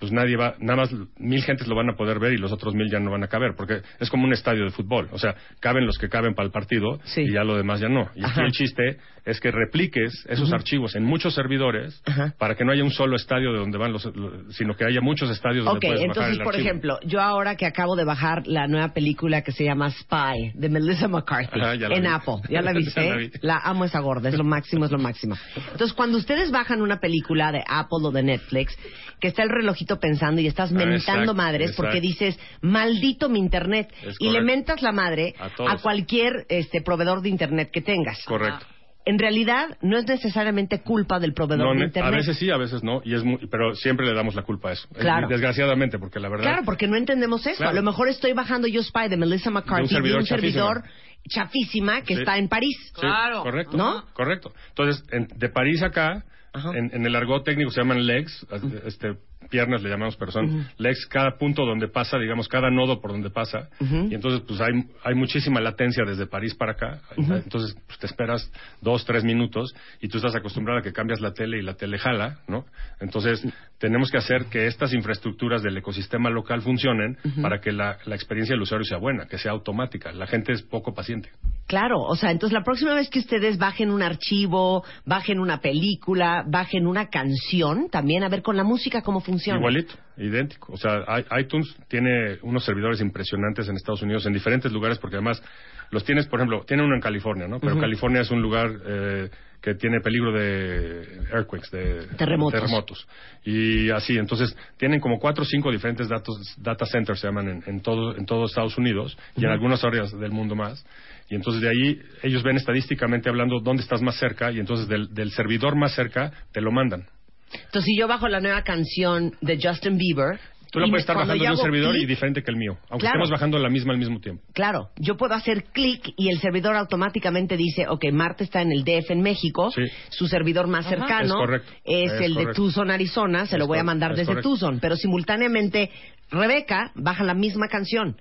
Pues 0.00 0.12
nadie 0.12 0.34
va, 0.36 0.54
nada 0.60 0.76
más 0.76 0.90
mil 1.18 1.42
gentes 1.42 1.68
lo 1.68 1.76
van 1.76 1.90
a 1.90 1.94
poder 1.94 2.18
ver 2.18 2.32
y 2.32 2.38
los 2.38 2.50
otros 2.52 2.74
mil 2.74 2.90
ya 2.90 2.98
no 2.98 3.10
van 3.10 3.22
a 3.22 3.28
caber, 3.28 3.52
porque 3.54 3.82
es 4.00 4.08
como 4.10 4.24
un 4.24 4.32
estadio 4.32 4.64
de 4.64 4.70
fútbol. 4.70 5.08
O 5.12 5.18
sea, 5.18 5.34
caben 5.60 5.84
los 5.86 5.98
que 5.98 6.08
caben 6.08 6.34
para 6.34 6.46
el 6.46 6.52
partido 6.52 6.98
Sí. 7.04 7.20
y 7.22 7.32
ya 7.32 7.44
lo 7.44 7.54
demás 7.56 7.80
ya 7.80 7.88
no. 7.90 8.08
Y 8.14 8.24
aquí 8.24 8.40
el 8.40 8.50
chiste 8.52 8.96
es 9.26 9.38
que 9.38 9.50
repliques 9.50 10.24
esos 10.30 10.50
archivos 10.54 10.96
en 10.96 11.04
muchos 11.04 11.34
servidores 11.34 12.02
Ajá. 12.06 12.34
para 12.38 12.54
que 12.54 12.64
no 12.64 12.72
haya 12.72 12.82
un 12.82 12.90
solo 12.90 13.14
estadio 13.16 13.52
de 13.52 13.58
donde 13.58 13.76
van 13.76 13.92
los, 13.92 14.06
lo- 14.16 14.50
sino 14.52 14.74
que 14.74 14.86
haya 14.86 15.02
muchos 15.02 15.30
estadios 15.30 15.66
donde 15.66 15.76
Ok, 15.76 15.82
puedes 15.94 16.00
bajar 16.00 16.06
entonces, 16.08 16.32
el 16.38 16.42
por 16.44 16.54
archivo. 16.54 16.68
ejemplo, 16.68 16.98
yo 17.04 17.20
ahora 17.20 17.56
que 17.56 17.66
acabo 17.66 17.94
de 17.94 18.04
bajar 18.04 18.46
la 18.46 18.66
nueva 18.66 18.94
película 18.94 19.42
que 19.42 19.52
se 19.52 19.64
llama 19.64 19.90
Spy, 19.90 20.52
de 20.54 20.68
Melissa 20.70 21.08
McCarthy, 21.08 21.60
Ajá, 21.60 21.74
en 21.74 22.00
vi. 22.02 22.06
Apple. 22.08 22.36
¿Ya 22.48 22.62
la 22.62 22.72
viste? 22.74 23.10
La 23.10 23.16
vi. 23.16 23.30
La 23.42 23.58
amo 23.62 23.84
esa 23.84 24.00
gorda, 24.00 24.30
es 24.30 24.34
lo 24.38 24.44
máximo, 24.44 24.86
es 24.86 24.90
lo 24.90 24.98
máximo. 24.98 25.36
Entonces, 25.72 25.92
cuando 25.92 26.16
ustedes 26.16 26.50
bajan 26.50 26.80
una 26.80 26.98
película 27.00 27.52
de 27.52 27.62
Apple 27.68 27.98
o 28.02 28.10
de 28.12 28.22
Netflix, 28.22 28.74
que 29.20 29.28
está 29.28 29.42
el 29.42 29.50
relojito 29.50 29.98
pensando 30.00 30.40
y 30.40 30.46
estás 30.46 30.72
mentando 30.72 30.96
exacto, 30.96 31.34
madres 31.34 31.72
porque 31.76 32.00
dices, 32.00 32.38
maldito 32.62 33.28
mi 33.28 33.38
internet, 33.38 33.92
Es 34.02 34.16
y 34.18 34.30
le 34.30 34.40
mentas 34.42 34.82
la 34.82 34.92
madre 34.92 35.34
A 35.38 35.76
cualquier 35.78 36.46
este 36.48 36.80
proveedor 36.82 37.20
de 37.22 37.28
internet 37.28 37.70
que 37.72 37.80
tengas. 37.82 38.24
Correcto. 38.24 38.66
en 39.06 39.18
realidad 39.18 39.78
no 39.80 39.96
es 39.96 40.06
necesariamente 40.06 40.82
culpa 40.82 41.18
del 41.18 41.32
proveedor 41.32 41.64
No, 41.68 41.72
de 41.72 41.78
ne- 41.78 41.84
Internet. 41.86 42.12
a 42.12 42.16
veces 42.16 42.36
sí, 42.38 42.50
a 42.50 42.58
veces 42.58 42.82
no, 42.84 43.00
y 43.02 43.14
es 43.14 43.24
muy- 43.24 43.38
pero 43.50 43.74
siempre 43.74 44.06
le 44.06 44.12
damos 44.14 44.34
la 44.34 44.42
culpa 44.42 44.68
a 44.68 44.72
eso. 44.72 44.86
Es- 44.92 44.98
Claro. 44.98 45.26
desgraciadamente, 45.26 45.98
porque 45.98 46.20
la 46.20 46.28
verdad. 46.28 46.44
Claro, 46.44 46.62
porque 46.66 46.86
no 46.86 46.96
entendemos 46.96 47.44
eso. 47.46 47.56
Claro. 47.56 47.70
A 47.70 47.74
lo 47.74 47.82
mejor 47.82 48.08
estoy 48.08 48.34
bajando 48.34 48.68
Yo 48.68 48.82
Spy 48.82 49.08
de 49.08 49.16
Melissa 49.16 49.50
McCarthy 49.50 49.88
de 49.88 49.96
un 50.16 50.26
servidor 50.26 50.26
servidor, 50.26 50.82
chafísima 51.28 52.02
que 52.02 52.14
Sí. 52.14 52.20
está 52.20 52.36
en 52.38 52.48
París. 52.48 52.76
Sí, 52.94 53.00
Claro. 53.00 53.42
correcto. 53.42 53.76
¿No? 53.76 54.04
Correcto. 54.12 54.52
Entonces, 54.68 55.02
en- 55.12 55.28
de 55.34 55.48
París 55.48 55.82
acá, 55.82 56.22
Ajá. 56.52 56.76
en, 56.76 56.90
en 56.92 57.06
el 57.06 57.14
argot 57.16 57.44
técnico 57.44 57.70
se 57.70 57.80
llaman 57.80 58.06
legs, 58.06 58.46
este, 58.84 59.16
piernas 59.48 59.82
le 59.82 59.88
llamamos, 59.88 60.16
pero 60.16 60.30
son 60.30 60.68
legs, 60.78 61.06
cada 61.06 61.36
punto 61.38 61.64
donde 61.64 61.88
pasa, 61.88 62.18
digamos, 62.18 62.48
cada 62.48 62.70
nodo 62.70 63.00
por 63.00 63.12
donde 63.12 63.30
pasa. 63.30 63.68
Y 63.80 64.14
entonces, 64.14 64.42
pues 64.46 64.60
hay, 64.60 64.72
hay 65.02 65.14
muchísima 65.14 65.60
latencia 65.60 66.04
desde 66.04 66.26
París 66.26 66.54
para 66.54 66.72
acá. 66.72 67.00
Entonces, 67.16 67.76
pues 67.86 67.98
te 67.98 68.06
esperas 68.06 68.50
dos, 68.80 69.04
tres 69.04 69.24
minutos 69.24 69.74
y 70.00 70.08
tú 70.08 70.18
estás 70.18 70.34
acostumbrado 70.36 70.80
a 70.80 70.82
que 70.82 70.92
cambias 70.92 71.20
la 71.20 71.32
tele 71.32 71.58
y 71.58 71.62
la 71.62 71.74
tele 71.74 71.98
jala, 71.98 72.40
¿no? 72.48 72.64
Entonces, 73.00 73.44
tenemos 73.78 74.10
que 74.10 74.18
hacer 74.18 74.46
que 74.46 74.66
estas 74.66 74.92
infraestructuras 74.92 75.62
del 75.62 75.76
ecosistema 75.76 76.30
local 76.30 76.60
funcionen 76.62 77.16
para 77.40 77.60
que 77.60 77.72
la, 77.72 77.98
la 78.04 78.14
experiencia 78.14 78.54
del 78.54 78.62
usuario 78.62 78.84
sea 78.84 78.98
buena, 78.98 79.26
que 79.26 79.38
sea 79.38 79.52
automática. 79.52 80.12
La 80.12 80.26
gente 80.26 80.52
es 80.52 80.62
poco 80.62 80.94
paciente. 80.94 81.30
Claro, 81.66 82.00
o 82.00 82.16
sea, 82.16 82.30
entonces 82.30 82.52
la 82.52 82.64
próxima 82.64 82.94
vez 82.94 83.08
que 83.08 83.20
ustedes 83.20 83.56
bajen 83.56 83.90
un 83.90 84.02
archivo, 84.02 84.84
bajen 85.06 85.38
una 85.38 85.60
película, 85.60 86.44
bajen 86.46 86.86
una 86.86 87.08
canción, 87.08 87.88
también 87.90 88.24
a 88.24 88.28
ver 88.28 88.42
con 88.42 88.56
la 88.56 88.64
música 88.64 89.02
cómo 89.02 89.20
funciona. 89.20 89.29
Igualito, 89.58 89.94
idéntico. 90.16 90.72
O 90.72 90.76
sea, 90.76 91.04
iTunes 91.38 91.74
tiene 91.88 92.38
unos 92.42 92.64
servidores 92.64 93.00
impresionantes 93.00 93.68
en 93.68 93.76
Estados 93.76 94.02
Unidos, 94.02 94.26
en 94.26 94.32
diferentes 94.32 94.72
lugares, 94.72 94.98
porque 94.98 95.16
además 95.16 95.42
los 95.90 96.04
tienes, 96.04 96.26
por 96.26 96.38
ejemplo, 96.38 96.64
tiene 96.64 96.84
uno 96.84 96.94
en 96.94 97.00
California, 97.00 97.48
¿no? 97.48 97.60
Pero 97.60 97.78
California 97.78 98.20
es 98.20 98.30
un 98.30 98.40
lugar 98.40 98.70
eh, 98.86 99.30
que 99.60 99.74
tiene 99.74 100.00
peligro 100.00 100.32
de 100.32 101.02
earthquakes, 101.32 101.68
de 101.70 102.06
Terremotos. 102.16 102.60
terremotos. 102.60 103.08
Y 103.44 103.90
así, 103.90 104.16
entonces, 104.16 104.56
tienen 104.78 105.00
como 105.00 105.18
cuatro 105.18 105.42
o 105.42 105.46
cinco 105.46 105.70
diferentes 105.70 106.08
datos, 106.08 106.36
data 106.58 106.86
centers, 106.86 107.20
se 107.20 107.26
llaman, 107.26 107.48
en, 107.48 107.62
en 107.66 107.80
todo, 107.80 108.16
en 108.16 108.24
todo 108.24 108.46
Estados 108.46 108.78
Unidos 108.78 109.18
y 109.36 109.44
en 109.44 109.50
algunas 109.50 109.84
áreas 109.84 110.12
del 110.18 110.30
mundo 110.30 110.54
más. 110.54 110.84
Y 111.28 111.36
entonces 111.36 111.62
de 111.62 111.68
ahí 111.68 112.00
ellos 112.22 112.42
ven 112.42 112.56
estadísticamente 112.56 113.28
hablando 113.28 113.60
dónde 113.60 113.82
estás 113.82 114.02
más 114.02 114.16
cerca 114.18 114.50
y 114.50 114.58
entonces 114.58 114.88
del, 114.88 115.12
del 115.14 115.30
servidor 115.30 115.76
más 115.76 115.94
cerca 115.94 116.32
te 116.52 116.60
lo 116.60 116.72
mandan. 116.72 117.06
Entonces, 117.52 117.84
si 117.84 117.96
yo 117.98 118.06
bajo 118.08 118.28
la 118.28 118.40
nueva 118.40 118.62
canción 118.62 119.32
de 119.40 119.58
Justin 119.62 119.96
Bieber... 119.98 120.38
Tú 120.72 120.78
la 120.78 120.86
y 120.86 120.90
puedes 120.90 121.02
estar 121.02 121.16
bajando 121.16 121.42
de 121.42 121.50
un 121.50 121.56
servidor 121.56 121.94
y 121.96 121.98
clic, 121.98 122.08
diferente 122.10 122.42
que 122.44 122.50
el 122.52 122.56
mío, 122.56 122.78
aunque 122.90 123.00
Claro. 123.02 123.16
estemos 123.24 123.30
bajando 123.30 123.58
la 123.58 123.68
misma 123.68 123.92
al 123.92 123.98
mismo 123.98 124.20
tiempo. 124.20 124.44
Claro, 124.52 124.90
yo 124.98 125.16
puedo 125.16 125.34
hacer 125.34 125.64
clic 125.72 126.12
y 126.16 126.28
el 126.28 126.38
servidor 126.38 126.76
automáticamente 126.76 127.56
dice, 127.56 127.88
ok, 127.88 128.04
Marta 128.12 128.44
está 128.44 128.62
en 128.62 128.70
el 128.70 128.84
DF 128.84 129.10
en 129.10 129.20
México, 129.20 129.72
Sí. 129.72 129.82
su 130.10 130.28
servidor 130.28 130.68
más 130.68 130.86
Ajá. 130.86 130.94
cercano 130.96 131.24
Es 131.24 131.32
correcto, 131.32 131.72
es 131.84 132.12
es 132.12 132.20
el 132.20 132.34
de 132.34 132.42
correcto. 132.44 132.62
Tucson, 132.62 132.90
Arizona, 132.92 133.46
se 133.46 133.56
Es 133.56 133.58
lo 133.58 133.66
voy 133.66 133.78
a 133.78 133.82
mandar 133.82 134.12
es 134.12 134.18
desde 134.18 134.28
correcto. 134.30 134.48
Tucson, 134.50 134.78
pero 134.78 134.94
simultáneamente 134.94 135.90
Rebeca 136.30 136.92
baja 136.94 137.24
la 137.24 137.34
misma 137.34 137.66
canción. 137.66 138.16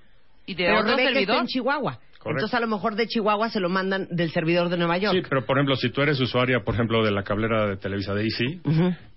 Y 0.48 0.56
de 0.56 0.64
pero 0.64 0.80
otro 0.80 0.90
Rebeca 0.96 1.10
está 1.10 1.20
servidor. 1.20 1.42
en 1.42 1.46
Chihuahua. 1.48 2.00
Correcto. 2.20 2.46
Entonces 2.48 2.54
a 2.54 2.60
lo 2.60 2.68
mejor 2.68 2.96
de 2.96 3.08
Chihuahua 3.08 3.50
se 3.50 3.62
lo 3.62 3.70
mandan 3.70 4.06
del 4.12 4.30
servidor 4.32 4.68
de 4.68 4.76
Nueva 4.78 4.98
York. 4.98 5.16
Sí, 5.16 5.22
pero 5.30 5.46
por 5.46 5.58
ejemplo, 5.58 5.78
si 5.78 5.90
tú 5.90 6.02
eres 6.02 6.20
usuaria, 6.20 6.60
por 6.66 6.74
ejemplo, 6.76 7.02
de 7.02 7.12
la 7.12 7.24
cablera 7.24 7.66
de 7.68 7.78
Televisa 7.78 8.14
de 8.14 8.24
Easy 8.24 8.62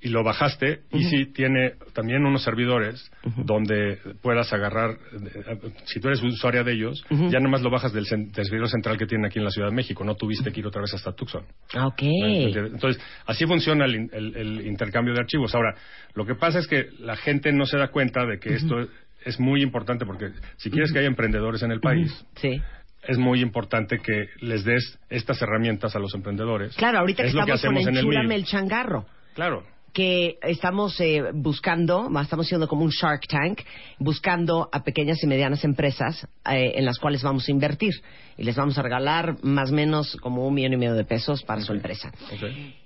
y 0.00 0.08
lo 0.10 0.22
bajaste, 0.22 0.82
Easy 0.92 1.26
tiene 1.32 1.72
también 1.94 2.24
unos 2.24 2.44
servidores 2.44 3.10
donde 3.44 3.98
puedas 4.22 4.52
agarrar, 4.52 4.90
eh, 4.92 5.56
si 5.84 5.98
tú 5.98 6.08
eres 6.08 6.22
usuaria 6.22 6.62
de 6.62 6.72
ellos, 6.74 7.04
ya 7.28 7.40
nomás 7.40 7.62
lo 7.62 7.70
bajas 7.70 7.92
del, 7.92 8.06
servidor 8.06 8.68
central 8.68 8.96
que 8.96 9.06
tienen 9.06 9.26
aquí 9.26 9.40
en 9.40 9.44
la 9.46 9.50
Ciudad 9.50 9.68
de 9.68 9.74
México, 9.74 10.04
no 10.04 10.14
tuviste 10.14 10.52
que 10.52 10.60
ir 10.60 10.66
otra 10.68 10.82
vez 10.82 10.94
hasta 10.94 11.12
Tucson. 11.12 11.42
Ah, 11.74 11.88
ok. 11.88 12.02
Entonces, 12.02 13.02
así 13.26 13.46
funciona 13.46 13.84
el, 13.84 14.08
el- 14.12 14.36
el 14.36 14.66
intercambio 14.66 15.12
de 15.12 15.20
archivos. 15.20 15.52
Ahora, 15.56 15.74
lo 16.14 16.24
que 16.24 16.36
pasa 16.36 16.60
es 16.60 16.68
que 16.68 16.86
la 17.00 17.16
gente 17.16 17.52
no 17.52 17.66
se 17.66 17.78
da 17.78 17.88
cuenta 17.88 18.24
de 18.24 18.38
que 18.38 18.54
esto 18.54 18.76
es 19.24 19.38
muy 19.40 19.62
importante 19.62 20.04
porque 20.04 20.30
si 20.56 20.70
quieres 20.70 20.92
que 20.92 20.98
haya 20.98 21.08
emprendedores 21.08 21.62
en 21.62 21.70
el 21.72 21.80
país, 21.80 22.26
Sí. 22.36 22.60
Es 23.02 23.18
muy 23.18 23.40
importante 23.40 23.98
que 23.98 24.28
les 24.40 24.64
des 24.64 24.98
estas 25.10 25.40
herramientas 25.42 25.96
a 25.96 25.98
los 25.98 26.14
emprendedores. 26.14 26.74
Claro, 26.76 27.00
ahorita 27.00 27.22
que 27.22 27.28
Es 27.28 27.34
estamos 27.34 27.60
con 27.62 27.76
en 27.76 27.88
el 27.88 27.98
Enchúlame 27.98 28.34
el 28.34 28.44
changarro. 28.44 29.06
Claro. 29.34 29.64
que 29.92 30.38
estamos 30.42 30.98
eh, 31.00 31.22
buscando, 31.34 32.08
estamos 32.20 32.46
haciendo 32.46 32.66
como 32.66 32.82
un 32.82 32.90
Shark 32.90 33.26
Tank, 33.28 33.60
buscando 33.98 34.68
a 34.72 34.84
pequeñas 34.84 35.22
y 35.22 35.26
medianas 35.26 35.64
empresas 35.64 36.26
eh, 36.50 36.72
en 36.76 36.86
las 36.86 36.98
cuales 36.98 37.22
vamos 37.22 37.46
a 37.46 37.50
invertir 37.50 37.92
y 38.38 38.44
les 38.44 38.56
vamos 38.56 38.78
a 38.78 38.82
regalar 38.82 39.36
más 39.42 39.70
o 39.70 39.74
menos 39.74 40.16
como 40.16 40.46
un 40.46 40.54
millón 40.54 40.72
y 40.72 40.76
medio 40.78 40.94
de 40.94 41.04
pesos 41.04 41.42
para 41.42 41.60
su 41.60 41.72
empresa. 41.72 42.10
ok. 42.32 42.81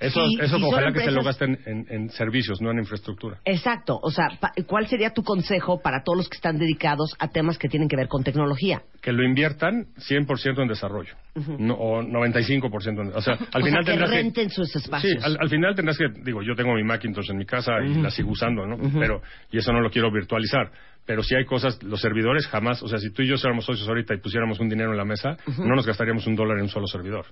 Eso, 0.00 0.20
eso 0.40 0.56
ojalá 0.62 0.92
que 0.92 1.00
se 1.00 1.10
lo 1.10 1.22
gasten 1.22 1.58
en, 1.66 1.86
en 1.88 2.10
servicios, 2.10 2.60
no 2.60 2.70
en 2.70 2.78
infraestructura. 2.78 3.40
Exacto, 3.44 3.98
o 4.00 4.10
sea, 4.10 4.28
¿cuál 4.66 4.86
sería 4.86 5.10
tu 5.10 5.24
consejo 5.24 5.80
para 5.82 6.02
todos 6.04 6.18
los 6.18 6.28
que 6.28 6.36
están 6.36 6.56
dedicados 6.58 7.14
a 7.18 7.28
temas 7.28 7.58
que 7.58 7.68
tienen 7.68 7.88
que 7.88 7.96
ver 7.96 8.06
con 8.06 8.22
tecnología? 8.22 8.82
Que 9.02 9.12
lo 9.12 9.24
inviertan 9.24 9.86
100% 9.96 10.62
en 10.62 10.68
desarrollo, 10.68 11.14
no, 11.58 11.74
o 11.74 12.02
95% 12.02 13.00
en... 13.00 13.12
O 13.14 13.20
sea, 13.20 13.34
al 13.52 13.62
o 13.62 13.64
final 13.64 13.70
sea, 13.70 13.78
que 13.80 13.84
tendrás 13.84 14.10
que... 14.10 14.16
renten 14.16 14.50
sus 14.50 14.76
espacios. 14.76 15.12
Sí, 15.12 15.18
al, 15.24 15.36
al 15.40 15.48
final 15.48 15.74
tendrás 15.74 15.98
que, 15.98 16.06
digo, 16.22 16.42
yo 16.42 16.54
tengo 16.54 16.74
mi 16.74 16.84
Macintosh 16.84 17.30
en 17.30 17.38
mi 17.38 17.46
casa 17.46 17.72
y 17.84 17.94
la 17.94 18.10
sigo 18.10 18.30
usando, 18.30 18.66
¿no? 18.66 18.76
Pero, 19.00 19.20
y 19.50 19.58
eso 19.58 19.72
no 19.72 19.80
lo 19.80 19.90
quiero 19.90 20.12
virtualizar. 20.12 20.70
Pero 21.06 21.22
si 21.22 21.34
hay 21.34 21.44
cosas, 21.44 21.82
los 21.82 22.00
servidores 22.00 22.46
jamás, 22.46 22.82
o 22.82 22.88
sea, 22.88 22.98
si 22.98 23.10
tú 23.10 23.22
y 23.22 23.26
yo 23.28 23.36
éramos 23.42 23.64
socios 23.64 23.88
ahorita 23.88 24.14
y 24.14 24.18
pusiéramos 24.18 24.60
un 24.60 24.68
dinero 24.68 24.90
en 24.92 24.98
la 24.98 25.06
mesa, 25.06 25.38
no 25.58 25.74
nos 25.74 25.86
gastaríamos 25.86 26.26
un 26.26 26.36
dólar 26.36 26.58
en 26.58 26.64
un 26.64 26.68
solo 26.68 26.86
servidor. 26.86 27.24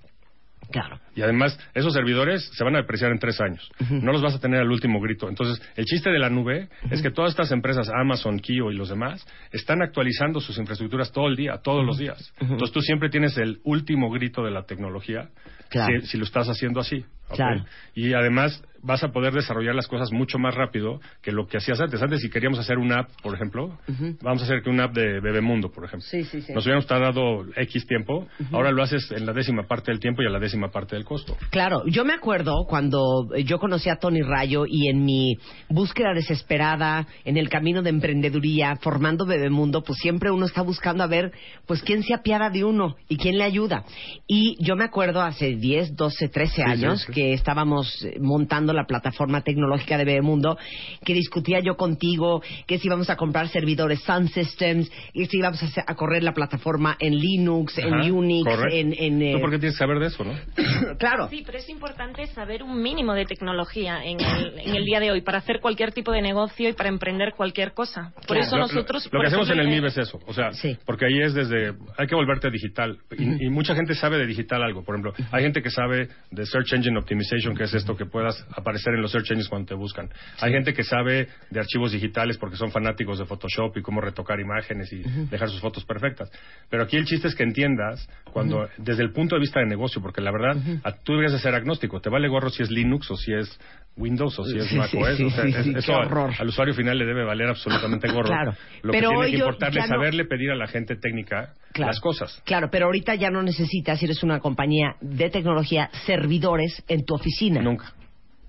Claro. 0.70 0.98
Y 1.14 1.22
además, 1.22 1.58
esos 1.74 1.92
servidores 1.92 2.50
se 2.52 2.64
van 2.64 2.74
a 2.74 2.78
depreciar 2.78 3.12
en 3.12 3.18
tres 3.18 3.40
años. 3.40 3.70
No 3.90 4.12
los 4.12 4.22
vas 4.22 4.34
a 4.34 4.40
tener 4.40 4.60
al 4.60 4.70
último 4.70 5.00
grito. 5.00 5.28
Entonces, 5.28 5.62
el 5.76 5.84
chiste 5.84 6.10
de 6.10 6.18
la 6.18 6.28
nube 6.30 6.68
es 6.90 7.02
que 7.02 7.10
todas 7.10 7.30
estas 7.30 7.50
empresas, 7.52 7.88
Amazon, 7.88 8.38
Kio 8.38 8.70
y 8.70 8.76
los 8.76 8.88
demás, 8.88 9.26
están 9.52 9.82
actualizando 9.82 10.40
sus 10.40 10.58
infraestructuras 10.58 11.12
todo 11.12 11.28
el 11.28 11.36
día, 11.36 11.58
todos 11.62 11.84
los 11.84 11.98
días. 11.98 12.32
Entonces, 12.40 12.72
tú 12.72 12.80
siempre 12.80 13.08
tienes 13.08 13.36
el 13.38 13.60
último 13.64 14.10
grito 14.10 14.42
de 14.42 14.50
la 14.50 14.64
tecnología 14.64 15.30
Claro. 15.68 16.00
si, 16.00 16.06
si 16.08 16.18
lo 16.18 16.24
estás 16.24 16.48
haciendo 16.48 16.80
así. 16.80 17.04
Claro. 17.34 17.64
Y 17.94 18.12
además, 18.12 18.62
vas 18.86 19.02
a 19.02 19.08
poder 19.08 19.32
desarrollar 19.32 19.74
las 19.74 19.88
cosas 19.88 20.12
mucho 20.12 20.38
más 20.38 20.54
rápido 20.54 21.00
que 21.20 21.32
lo 21.32 21.46
que 21.48 21.58
hacías 21.58 21.80
antes. 21.80 22.00
Antes, 22.00 22.20
si 22.20 22.30
queríamos 22.30 22.58
hacer 22.58 22.78
una 22.78 23.00
app, 23.00 23.10
por 23.20 23.34
ejemplo, 23.34 23.76
vamos 24.22 24.42
a 24.42 24.44
hacer 24.44 24.62
que 24.62 24.70
una 24.70 24.84
app 24.84 24.94
de 24.94 25.20
Bebemundo, 25.20 25.70
por 25.70 25.84
ejemplo. 25.84 26.06
Sí, 26.08 26.24
sí, 26.24 26.40
sí. 26.40 26.52
Nos 26.52 26.64
hubiéramos 26.64 26.86
tardado 26.86 27.44
X 27.56 27.86
tiempo, 27.86 28.28
ahora 28.52 28.70
lo 28.70 28.82
haces 28.82 29.10
en 29.10 29.26
la 29.26 29.32
décima 29.32 29.64
parte 29.66 29.90
del 29.90 29.98
tiempo 29.98 30.22
y 30.22 30.26
a 30.26 30.30
la 30.30 30.38
décima 30.38 30.70
parte 30.70 30.94
del 30.94 31.04
costo. 31.04 31.36
Claro, 31.50 31.82
yo 31.86 32.04
me 32.04 32.12
acuerdo 32.12 32.64
cuando 32.68 33.28
yo 33.44 33.58
conocí 33.58 33.90
a 33.90 33.96
Tony 33.96 34.22
Rayo 34.22 34.64
y 34.66 34.88
en 34.88 35.04
mi 35.04 35.36
búsqueda 35.68 36.14
desesperada, 36.14 37.06
en 37.24 37.36
el 37.36 37.48
camino 37.48 37.82
de 37.82 37.90
emprendeduría, 37.90 38.76
formando 38.76 39.26
Bebemundo, 39.26 39.82
pues 39.82 39.98
siempre 39.98 40.30
uno 40.30 40.46
está 40.46 40.62
buscando 40.62 41.02
a 41.02 41.08
ver, 41.08 41.32
pues 41.66 41.82
quién 41.82 42.04
se 42.04 42.14
apiada 42.14 42.50
de 42.50 42.62
uno 42.62 42.96
y 43.08 43.16
quién 43.16 43.36
le 43.36 43.44
ayuda. 43.44 43.84
Y 44.28 44.56
yo 44.64 44.76
me 44.76 44.84
acuerdo 44.84 45.22
hace 45.22 45.56
10, 45.56 45.96
12, 45.96 46.28
13 46.28 46.62
años. 46.62 47.06
Que 47.16 47.32
estábamos 47.32 48.04
eh, 48.04 48.18
montando 48.20 48.74
la 48.74 48.84
plataforma 48.84 49.40
tecnológica 49.40 49.96
de 49.96 50.04
Bebemundo, 50.04 50.58
que 51.02 51.14
discutía 51.14 51.60
yo 51.60 51.74
contigo 51.78 52.42
que 52.66 52.78
si 52.78 52.88
íbamos 52.88 53.08
a 53.08 53.16
comprar 53.16 53.48
servidores 53.48 54.00
Sun 54.02 54.28
Systems 54.28 54.92
y 55.14 55.24
si 55.24 55.38
íbamos 55.38 55.62
a, 55.86 55.94
correr 55.94 56.22
la 56.22 56.34
plataforma 56.34 56.94
en 57.00 57.14
Linux, 57.16 57.78
Ajá, 57.78 57.88
en 58.04 58.12
Unix, 58.12 58.44
correcto. 58.44 58.76
en... 58.76 58.94
en, 58.98 59.22
eh, 59.22 59.32
¿Tú 59.32 59.40
por 59.40 59.50
qué 59.50 59.58
tienes 59.58 59.76
que 59.76 59.78
saber 59.78 59.98
de 59.98 60.08
eso, 60.08 60.24
no? 60.24 60.34
claro. 60.98 61.28
Sí, 61.30 61.42
pero 61.46 61.56
es 61.56 61.68
importante 61.70 62.26
saber 62.26 62.62
un 62.62 62.82
mínimo 62.82 63.14
de 63.14 63.24
tecnología 63.24 64.04
en 64.04 64.20
el, 64.20 64.58
en 64.58 64.76
el 64.76 64.84
día 64.84 65.00
de 65.00 65.10
hoy 65.10 65.22
para 65.22 65.38
hacer 65.38 65.60
cualquier 65.60 65.92
tipo 65.92 66.12
de 66.12 66.20
negocio 66.20 66.68
y 66.68 66.74
para 66.74 66.90
emprender 66.90 67.32
cualquier 67.34 67.72
cosa. 67.72 68.12
Por 68.14 68.36
Claro. 68.36 68.42
eso 68.42 68.56
Lo- 68.56 68.62
nosotros... 68.66 69.08
Lo, 69.10 69.20
que 69.22 69.26
hacemos 69.28 69.48
en 69.48 69.58
el 69.58 69.68
MIB 69.68 69.86
es 69.86 69.96
eso. 69.96 70.20
O 70.26 70.34
sea, 70.34 70.52
Sí. 70.52 70.76
porque 70.84 71.06
ahí 71.06 71.18
es 71.22 71.32
desde. 71.32 71.72
Hay 71.96 72.06
que 72.06 72.14
volverte 72.14 72.50
digital. 72.50 72.98
Y, 73.16 73.46
y 73.46 73.48
mucha 73.48 73.74
gente 73.74 73.94
sabe 73.94 74.18
de 74.18 74.26
digital 74.26 74.62
algo. 74.62 74.84
Por 74.84 74.96
ejemplo, 74.96 75.14
hay 75.32 75.42
gente 75.44 75.62
que 75.62 75.70
sabe 75.70 76.08
de 76.30 76.44
Search 76.44 76.74
Engine 76.74 76.98
Optimization, 77.10 77.54
que 77.54 77.62
es 77.64 77.72
esto 77.74 77.96
que 77.96 78.04
puedas 78.04 78.44
aparecer 78.56 78.92
en 78.94 79.00
los 79.02 79.12
search 79.12 79.30
engines 79.30 79.48
cuando 79.48 79.68
te 79.68 79.74
buscan. 79.74 80.08
Hay 80.40 80.50
gente 80.50 80.74
que 80.74 80.82
sabe 80.82 81.28
de 81.50 81.60
archivos 81.60 81.92
digitales 81.92 82.36
porque 82.36 82.56
son 82.56 82.72
fanáticos 82.72 83.18
de 83.20 83.26
Photoshop 83.26 83.76
y 83.76 83.82
cómo 83.82 84.00
retocar 84.00 84.40
imágenes 84.40 84.92
y 84.92 85.02
dejar 85.30 85.48
sus 85.48 85.60
fotos 85.60 85.84
perfectas. 85.84 86.30
Pero 86.68 86.82
aquí 86.82 86.96
el 86.96 87.04
chiste 87.04 87.28
es 87.28 87.36
que 87.36 87.44
entiendas 87.44 88.08
cuando, 88.32 88.68
desde 88.78 89.04
el 89.04 89.12
punto 89.12 89.36
de 89.36 89.40
vista 89.40 89.60
de 89.60 89.66
negocio, 89.66 90.02
porque 90.02 90.20
la 90.20 90.32
verdad, 90.32 90.56
a- 90.82 90.92
tú 90.92 91.12
deberías 91.12 91.32
de 91.32 91.38
ser 91.38 91.54
agnóstico. 91.54 92.00
Te 92.00 92.10
vale 92.10 92.26
gorro 92.28 92.50
si 92.50 92.64
es 92.64 92.70
Linux 92.70 93.08
o 93.12 93.16
si 93.16 93.32
es 93.32 93.58
Windows 93.96 94.38
o 94.40 94.44
si 94.44 94.58
es 94.58 94.66
Sí, 94.66 94.76
Mac 94.76 94.90
OS. 94.94 95.16
sí, 95.16 95.24
o 95.24 95.30
sea, 95.30 95.44
sí, 95.44 95.70
es- 95.70 95.76
eso 95.76 95.94
al- 95.96 96.06
horror. 96.08 96.30
al 96.38 96.48
usuario 96.48 96.74
final 96.74 96.98
le 96.98 97.06
debe 97.06 97.24
valer 97.24 97.48
absolutamente 97.48 98.08
gorro. 98.12 98.28
Claro. 98.28 98.54
Lo 98.82 98.92
Pero 98.92 99.10
que 99.10 99.16
tiene 99.16 99.30
que 99.30 99.36
importarle 99.38 99.80
es 99.80 99.88
no- 99.88 99.94
saberle 99.96 100.24
pedir 100.26 100.50
a 100.50 100.56
la 100.56 100.66
gente 100.66 100.96
técnica 100.96 101.54
Claro. 101.72 101.90
las 101.92 102.00
cosas. 102.00 102.42
Claro, 102.44 102.68
pero 102.70 102.86
ahorita 102.86 103.14
ya 103.14 103.30
no 103.30 103.42
necesitas, 103.42 103.98
si 103.98 104.04
eres 104.06 104.22
una 104.22 104.40
compañía 104.40 104.96
de 105.00 105.30
tecnología, 105.30 105.88
servidores 106.06 106.82
en 106.96 107.04
tu 107.04 107.14
oficina. 107.14 107.60
Nunca. 107.60 107.92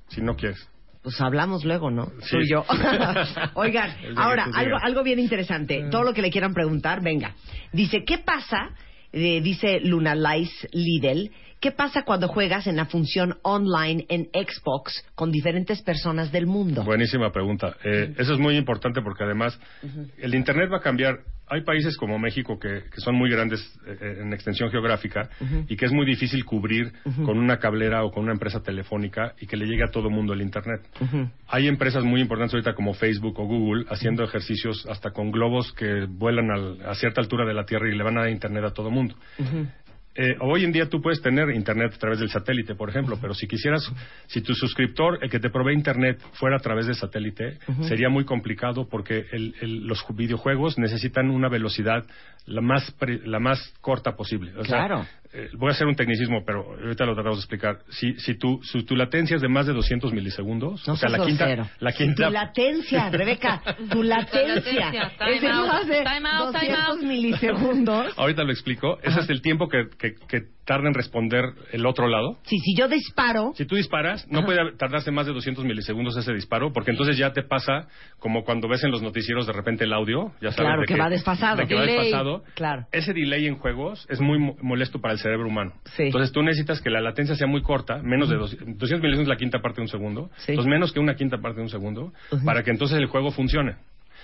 Si 0.07 0.21
no 0.21 0.35
quieres. 0.35 0.67
Pues 1.03 1.21
hablamos 1.21 1.63
luego, 1.63 1.91
¿no? 1.91 2.07
Sí. 2.21 2.31
Tú 2.31 2.37
y 2.39 2.49
yo. 2.49 2.65
Oigan, 3.53 3.95
ahora, 4.15 4.49
algo, 4.53 4.77
algo 4.81 5.03
bien 5.03 5.19
interesante. 5.19 5.87
Todo 5.91 6.03
lo 6.03 6.13
que 6.13 6.21
le 6.21 6.31
quieran 6.31 6.53
preguntar, 6.53 7.01
venga. 7.01 7.35
Dice, 7.71 8.03
¿qué 8.03 8.17
pasa? 8.17 8.71
eh, 9.11 9.41
dice 9.41 9.79
Luna 9.81 10.15
Lice 10.15 10.67
Lidl, 10.73 11.31
¿Qué 11.59 11.71
pasa 11.71 12.03
cuando 12.03 12.27
juegas 12.27 12.67
en 12.67 12.75
la 12.75 12.85
función 12.85 13.37
online 13.41 14.05
en 14.09 14.25
Xbox 14.31 15.03
con 15.15 15.31
diferentes 15.31 15.81
personas 15.81 16.31
del 16.31 16.45
mundo? 16.45 16.83
Buenísima 16.83 17.31
pregunta. 17.31 17.75
Eh, 17.83 18.13
Eso 18.17 18.33
es 18.33 18.39
muy 18.39 18.55
importante 18.57 19.01
porque 19.01 19.23
además 19.23 19.59
el 20.19 20.35
Internet 20.35 20.69
va 20.71 20.77
a 20.77 20.81
cambiar. 20.81 21.15
Hay 21.49 21.61
países 21.63 21.95
como 21.97 22.19
México 22.19 22.59
que, 22.59 22.83
que 22.93 22.99
son 23.01 23.15
muy 23.15 23.29
grandes 23.31 23.59
eh, 23.87 24.17
en 24.21 24.33
extensión 24.33 24.69
geográfica 24.69 25.29
y 25.67 25.75
que 25.77 25.85
es 25.85 25.93
muy 25.93 26.05
difícil 26.05 26.43
cubrir 26.45 26.91
con 27.25 27.39
una 27.39 27.57
cablera 27.57 28.03
o 28.03 28.11
con 28.11 28.23
una 28.23 28.33
empresa 28.33 28.61
telefónica 28.61 29.33
y 29.39 29.47
que 29.47 29.55
le 29.57 29.65
llegue 29.65 29.83
a 29.83 29.89
todo 29.91 30.09
mundo 30.11 30.33
el 30.33 30.41
Internet. 30.41 30.81
Hay 31.47 31.67
empresas 31.67 32.03
muy 32.03 32.21
importantes 32.21 32.53
ahorita 32.53 32.75
como 32.75 32.93
Facebook 32.93 33.39
o 33.39 33.45
Google 33.45 33.85
haciendo 33.89 34.23
ejercicios 34.23 34.85
hasta 34.89 35.11
con 35.11 35.31
globos 35.31 35.71
que 35.73 36.05
vuelan 36.07 36.51
al- 36.51 36.85
a 36.85 36.93
cierta 36.95 37.21
altura 37.21 37.45
de 37.45 37.53
la 37.53 37.65
Tierra 37.65 37.87
y 37.89 37.97
le 37.97 38.03
van 38.03 38.17
a 38.17 38.21
dar 38.21 38.29
Internet 38.29 38.65
a 38.65 38.73
todo 38.73 38.91
mundo. 38.91 39.15
Eh, 40.19 40.35
hoy 40.41 40.65
en 40.65 40.71
día 40.71 40.89
tú 40.89 40.99
puedes 40.99 41.21
tener 41.21 41.51
internet 41.51 41.93
a 41.93 41.97
través 41.99 42.17
del 42.19 42.29
satélite, 42.29 42.73
por 42.73 42.89
ejemplo, 42.89 43.19
pero 43.21 43.35
si 43.35 43.47
quisieras, 43.47 43.83
si 44.25 44.41
tu 44.41 44.55
suscriptor, 44.55 45.19
el 45.21 45.29
que 45.29 45.39
te 45.39 45.51
provee 45.51 45.73
internet, 45.75 46.19
fuera 46.33 46.55
a 46.57 46.59
través 46.59 46.87
del 46.87 46.95
satélite, 46.95 47.59
sería 47.83 48.09
muy 48.09 48.25
complicado 48.25 48.87
porque 48.89 49.25
el- 49.31 49.53
el- 49.61 49.85
los 49.85 50.03
ju- 50.03 50.15
videojuegos 50.15 50.79
necesitan 50.79 51.29
una 51.29 51.49
velocidad 51.49 52.03
la 52.47 52.61
más, 52.61 52.89
pre- 52.97 53.21
la 53.27 53.39
más 53.39 53.59
corta 53.81 54.15
posible. 54.15 54.51
O 54.57 54.63
sea, 54.65 54.87
Claro. 54.87 55.05
Eh, 55.33 55.49
voy 55.57 55.69
a 55.69 55.71
hacer 55.71 55.87
un 55.87 55.95
tecnicismo, 55.95 56.43
pero 56.45 56.63
ahorita 56.79 57.05
lo 57.05 57.13
tratamos 57.13 57.37
de 57.37 57.41
explicar. 57.41 57.79
Si, 57.89 58.13
si, 58.19 58.37
tu, 58.37 58.59
si 58.63 58.83
tu 58.83 58.95
latencia 58.95 59.35
es 59.35 59.41
de 59.41 59.47
más 59.49 59.65
de 59.67 59.73
200 59.73 60.13
milisegundos, 60.13 60.87
No 60.87 60.93
o 60.93 60.97
sea, 60.97 61.09
la 61.09 61.19
quinta, 61.25 61.45
grosero. 61.47 61.69
la 61.79 61.91
quinta, 61.91 62.25
Tu 62.27 62.31
latencia, 62.33 63.09
Rebeca, 63.09 63.61
tu 63.89 64.03
latencia. 64.03 64.53
latencia. 64.55 65.11
Time 65.17 65.35
Es 65.35 65.41
de 65.41 65.47
out, 65.49 65.67
más 65.67 65.87
de 65.87 66.03
time 66.03 66.29
out, 66.29 66.51
time 66.55 66.71
200 66.73 66.87
out. 66.89 67.01
milisegundos. 67.03 68.13
ahorita 68.17 68.43
lo 68.43 68.51
explico, 68.51 68.99
ese 69.03 69.19
es 69.19 69.29
el 69.29 69.41
tiempo 69.41 69.67
que, 69.67 69.87
que, 69.97 70.15
que 70.27 70.41
tarda 70.65 70.87
en 70.89 70.93
responder 70.93 71.45
el 71.71 71.85
otro 71.85 72.07
lado. 72.09 72.37
Sí, 72.43 72.57
si 72.59 72.75
yo 72.75 72.87
disparo, 72.89 73.53
Si 73.55 73.65
tú 73.65 73.75
disparas, 73.75 74.27
no 74.29 74.43
puede 74.43 74.75
tardarse 74.77 75.11
más 75.11 75.25
de 75.25 75.31
200 75.33 75.63
milisegundos 75.63 76.17
ese 76.17 76.33
disparo, 76.33 76.73
porque 76.73 76.91
entonces 76.91 77.17
ya 77.17 77.31
te 77.31 77.41
pasa 77.43 77.87
como 78.19 78.43
cuando 78.43 78.67
ves 78.67 78.83
en 78.83 78.91
los 78.91 79.01
noticieros 79.01 79.47
de 79.47 79.53
repente 79.53 79.85
el 79.85 79.93
audio, 79.93 80.31
ya 80.41 80.51
sabes 80.51 80.55
Claro, 80.67 80.81
de 80.81 80.87
que 80.87 80.95
va 80.97 81.09
desfasado. 81.09 81.55
de 81.57 81.67
que 81.67 81.75
va 81.75 81.81
Delay. 81.81 81.97
desfasado. 82.05 82.43
Claro. 82.55 82.85
Ese 82.91 83.13
delay 83.13 83.45
en 83.47 83.55
juegos 83.57 84.05
es 84.09 84.19
muy 84.19 84.39
mo- 84.39 84.55
molesto 84.61 84.99
para 84.99 85.13
el 85.13 85.16
cerebro 85.19 85.47
humano. 85.47 85.73
Sí. 85.95 86.03
Entonces 86.03 86.31
tú 86.31 86.41
necesitas 86.43 86.81
que 86.81 86.89
la 86.89 87.01
latencia 87.01 87.35
sea 87.35 87.47
muy 87.47 87.61
corta, 87.61 87.97
menos 88.03 88.29
de 88.29 88.35
dos- 88.37 88.55
200 88.57 89.01
milisegundos 89.01 89.21
es 89.21 89.27
la 89.27 89.37
quinta 89.37 89.59
parte 89.59 89.77
de 89.77 89.83
un 89.83 89.89
segundo, 89.89 90.29
Sí. 90.37 90.51
entonces 90.53 90.69
menos 90.71 90.91
que 90.91 90.99
una 90.99 91.15
quinta 91.15 91.37
parte 91.37 91.57
de 91.57 91.63
un 91.63 91.69
segundo, 91.69 92.13
para 92.45 92.63
que 92.63 92.71
entonces 92.71 92.97
el 92.97 93.05
juego 93.07 93.31
funcione. 93.31 93.75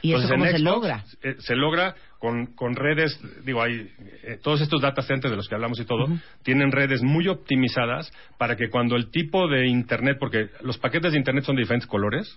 ¿Y 0.01 0.11
eso 0.11 0.23
Entonces, 0.23 0.31
cómo 0.31 0.45
en 0.45 0.51
se 0.51 0.57
Xbox, 0.57 0.75
logra? 0.75 1.03
eh, 1.21 1.35
se 1.39 1.55
logra 1.55 1.95
con, 2.19 2.47
con 2.55 2.75
redes, 2.75 3.17
digo, 3.45 3.61
hay 3.61 3.89
eh, 4.23 4.37
todos 4.43 4.59
estos 4.59 4.81
data 4.81 5.01
centers 5.01 5.31
de 5.31 5.37
los 5.37 5.47
que 5.47 5.55
hablamos 5.55 5.79
y 5.79 5.85
todo, 5.85 6.07
tienen 6.43 6.73
redes 6.73 7.01
muy 7.03 7.29
optimizadas 7.29 8.11
para 8.37 8.57
que 8.57 8.69
cuando 8.69 8.97
el 8.97 9.11
tipo 9.11 9.47
de 9.47 9.65
internet, 9.67 10.17
porque 10.19 10.49
los 10.61 10.77
paquetes 10.77 11.13
de 11.13 11.19
internet 11.19 11.45
son 11.45 11.55
de 11.55 11.61
diferentes 11.61 11.87
colores, 11.87 12.35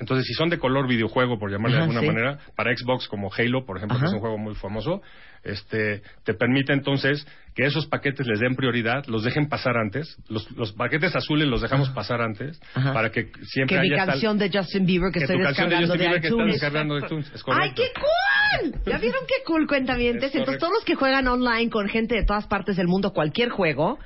entonces 0.00 0.26
si 0.26 0.32
son 0.32 0.48
de 0.48 0.58
color 0.58 0.88
videojuego, 0.88 1.38
por 1.38 1.50
llamarle 1.50 1.76
de 1.78 1.82
alguna 1.82 2.00
sí. 2.00 2.06
manera, 2.06 2.38
para 2.56 2.74
Xbox 2.74 3.08
como 3.08 3.30
Halo, 3.36 3.66
por 3.66 3.76
ejemplo, 3.76 3.98
que 3.98 4.06
es 4.06 4.12
un 4.12 4.20
juego 4.20 4.38
muy 4.38 4.54
famoso, 4.54 5.02
este, 5.44 6.02
te 6.24 6.32
permite 6.34 6.72
entonces 6.72 7.26
que 7.54 7.66
esos 7.66 7.86
paquetes 7.86 8.26
les 8.26 8.40
den 8.40 8.54
prioridad, 8.56 9.04
los 9.06 9.24
dejen 9.24 9.48
pasar 9.48 9.76
antes, 9.76 10.16
los, 10.28 10.50
los 10.52 10.72
paquetes 10.72 11.14
azules 11.14 11.46
los 11.48 11.60
dejamos 11.60 11.90
pasar 11.90 12.22
antes, 12.22 12.58
Ajá. 12.74 12.92
para 12.94 13.10
que 13.10 13.30
siempre 13.44 13.76
que 13.76 13.82
mi 13.82 13.90
tal- 13.96 14.06
canción 14.06 14.38
de 14.38 14.50
Justin 14.52 14.86
Bieber 14.86 15.12
que, 15.12 15.18
que 15.20 15.24
estoy 15.26 15.38
de 15.38 15.46
descargando 15.48 15.92
de, 15.92 15.98
Bieber 15.98 16.20
que 16.20 16.26
estás 16.28 16.38
iTunes. 16.38 16.52
descargando 16.54 16.94
de 16.94 17.00
iTunes, 17.04 17.30
es 17.34 17.42
¡Ay, 17.48 17.72
qué 17.76 17.90
cool! 17.94 18.72
¿Ya 18.86 18.98
vieron 18.98 19.20
qué 19.28 19.44
cool, 19.46 19.66
cuentavientes? 19.66 20.30
Es 20.30 20.34
Entonces, 20.36 20.60
todos 20.60 20.72
los 20.72 20.84
que 20.84 20.94
juegan 20.94 21.28
online 21.28 21.68
con 21.70 21.88
gente 21.88 22.14
de 22.14 22.24
todas 22.24 22.46
partes 22.46 22.76
del 22.76 22.86
mundo, 22.88 23.12
cualquier 23.12 23.50
juego, 23.50 23.98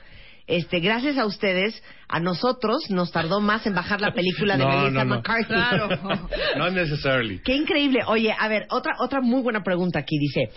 este, 0.49 0.79
gracias 0.81 1.17
a 1.19 1.27
ustedes, 1.27 1.83
a 2.09 2.21
nosotros 2.21 2.79
nos 2.91 3.11
tardó 3.13 3.41
más 3.41 3.67
en 3.67 3.75
bajar 3.75 4.01
la 4.01 4.13
película 4.13 4.57
de 4.57 4.65
No, 4.65 4.71
Melissa 4.71 4.91
no, 4.91 5.05
no. 5.05 5.15
McCarthy. 5.17 5.55
Not 6.59 6.73
necessarily. 6.73 7.41
Qué 7.41 7.55
increíble. 7.55 8.01
Oye, 8.07 8.33
a 8.37 8.49
ver, 8.49 8.67
otra, 8.71 8.95
otra 9.01 9.21
muy 9.21 9.43
buena 9.43 9.63
pregunta 9.63 9.99
aquí. 10.01 10.17
Dice, 10.19 10.51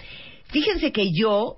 fíjense 0.51 0.91
que 0.91 1.07
yo, 1.11 1.57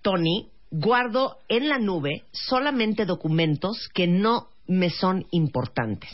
Tony, 0.00 0.48
guardo 0.70 1.38
en 1.48 1.68
la 1.68 1.78
nube 1.78 2.24
solamente 2.32 3.04
documentos 3.06 3.88
que 3.94 4.06
no 4.06 4.48
me 4.66 4.90
son 4.90 5.24
importantes. 5.30 6.10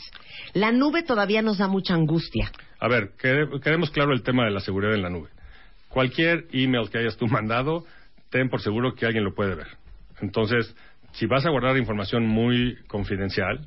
La 0.53 0.71
nube 0.71 1.03
todavía 1.03 1.41
nos 1.41 1.57
da 1.57 1.67
mucha 1.67 1.93
angustia. 1.93 2.51
A 2.79 2.87
ver, 2.87 3.11
quede- 3.21 3.59
quedemos 3.61 3.91
claro 3.91 4.13
el 4.13 4.23
tema 4.23 4.45
de 4.45 4.51
la 4.51 4.61
seguridad 4.61 4.93
en 4.93 5.01
la 5.01 5.09
nube. 5.09 5.29
Cualquier 5.89 6.45
email 6.51 6.89
que 6.89 6.99
hayas 6.99 7.17
tú 7.17 7.27
mandado, 7.27 7.85
ten 8.29 8.49
por 8.49 8.61
seguro 8.61 8.95
que 8.95 9.05
alguien 9.05 9.23
lo 9.23 9.33
puede 9.33 9.55
ver. 9.55 9.67
Entonces, 10.21 10.73
si 11.13 11.25
vas 11.25 11.45
a 11.45 11.49
guardar 11.49 11.77
información 11.77 12.25
muy 12.25 12.77
confidencial, 12.87 13.65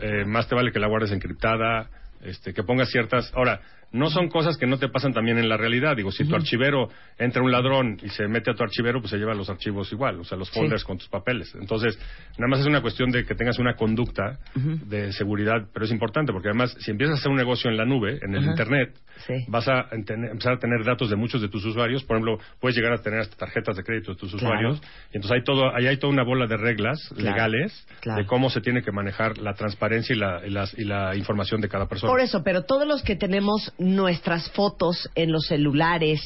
eh, 0.00 0.24
más 0.26 0.48
te 0.48 0.54
vale 0.54 0.72
que 0.72 0.78
la 0.78 0.86
guardes 0.88 1.12
encriptada, 1.12 1.88
este, 2.22 2.52
que 2.54 2.62
pongas 2.62 2.90
ciertas... 2.90 3.30
Ahora, 3.34 3.60
no 3.92 4.10
son 4.10 4.28
cosas 4.28 4.56
que 4.56 4.66
no 4.66 4.78
te 4.78 4.88
pasan 4.88 5.12
también 5.12 5.38
en 5.38 5.48
la 5.48 5.56
realidad. 5.56 5.96
Digo, 5.96 6.10
si 6.10 6.24
tu 6.28 6.34
archivero 6.34 6.88
entra 7.18 7.42
un 7.42 7.52
ladrón 7.52 7.98
y 8.02 8.08
se 8.08 8.26
mete 8.28 8.50
a 8.50 8.54
tu 8.54 8.62
archivero, 8.62 9.00
pues 9.00 9.10
se 9.10 9.16
lleva 9.18 9.34
los 9.34 9.48
archivos 9.48 9.92
igual, 9.92 10.20
o 10.20 10.24
sea, 10.24 10.36
los 10.36 10.48
Sí. 10.48 10.58
folders 10.58 10.84
con 10.84 10.98
tus 10.98 11.08
papeles. 11.08 11.54
Entonces, 11.60 11.98
nada 12.38 12.48
más 12.48 12.60
es 12.60 12.66
una 12.66 12.80
cuestión 12.82 13.10
de 13.10 13.24
que 13.24 13.34
tengas 13.34 13.58
una 13.58 13.74
conducta 13.76 14.38
de 14.54 15.12
seguridad, 15.12 15.66
pero 15.72 15.84
es 15.84 15.92
importante 15.92 16.32
porque 16.32 16.48
además, 16.48 16.76
si 16.80 16.90
empiezas 16.90 17.16
a 17.16 17.18
hacer 17.20 17.30
un 17.30 17.36
negocio 17.38 17.70
en 17.70 17.76
la 17.76 17.84
nube, 17.84 18.18
en 18.22 18.34
el. 18.34 18.46
Internet, 18.56 18.94
Sí. 19.26 19.34
vas 19.48 19.66
a 19.68 19.86
empezar 19.92 20.54
a 20.54 20.58
tener 20.58 20.82
datos 20.84 21.10
de 21.10 21.16
muchos 21.16 21.42
de 21.42 21.48
tus 21.48 21.64
usuarios. 21.64 22.04
Por 22.04 22.16
ejemplo, 22.16 22.38
puedes 22.60 22.76
llegar 22.76 22.92
a 22.92 22.98
tener 22.98 23.20
hasta 23.20 23.36
tarjetas 23.36 23.76
de 23.76 23.82
crédito 23.82 24.12
de 24.12 24.18
tus 24.18 24.30
Claro. 24.34 24.46
usuarios. 24.70 24.80
Y 25.12 25.16
entonces 25.16 25.32
hay 25.32 25.42
todo, 25.44 25.74
ahí 25.74 25.86
hay 25.86 25.96
toda 25.98 26.12
una 26.12 26.22
bola 26.22 26.46
de 26.46 26.56
reglas 26.56 26.98
Claro. 27.14 27.30
legales 27.32 27.86
Claro. 28.00 28.22
de 28.22 28.26
cómo 28.26 28.48
se 28.50 28.60
tiene 28.60 28.82
que 28.82 28.92
manejar 28.92 29.38
la 29.38 29.54
transparencia 29.54 30.14
y 30.14 30.18
la, 30.18 30.46
y 30.46 30.50
las- 30.50 30.78
y 30.78 30.84
la 30.84 31.16
información 31.16 31.60
de 31.60 31.68
cada 31.68 31.86
persona. 31.86 32.10
Por 32.10 32.20
eso, 32.20 32.42
pero 32.44 32.62
todos 32.64 32.86
los 32.86 33.02
que 33.02 33.16
tenemos 33.16 33.74
nuestras 33.78 34.50
fotos 34.52 35.08
en 35.14 35.32
los 35.32 35.46
celulares, 35.46 36.20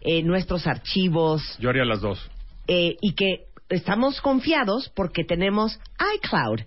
eh, 0.00 0.22
nuestros 0.22 0.66
archivos, 0.66 1.42
Yo 1.58 1.70
haría 1.70 1.84
las 1.84 2.00
dos. 2.00 2.18
eh, 2.68 2.96
y 3.00 3.14
que 3.14 3.46
estamos 3.68 4.20
confiados 4.20 4.90
porque 4.94 5.24
tenemos 5.24 5.78
iCloud. 6.16 6.60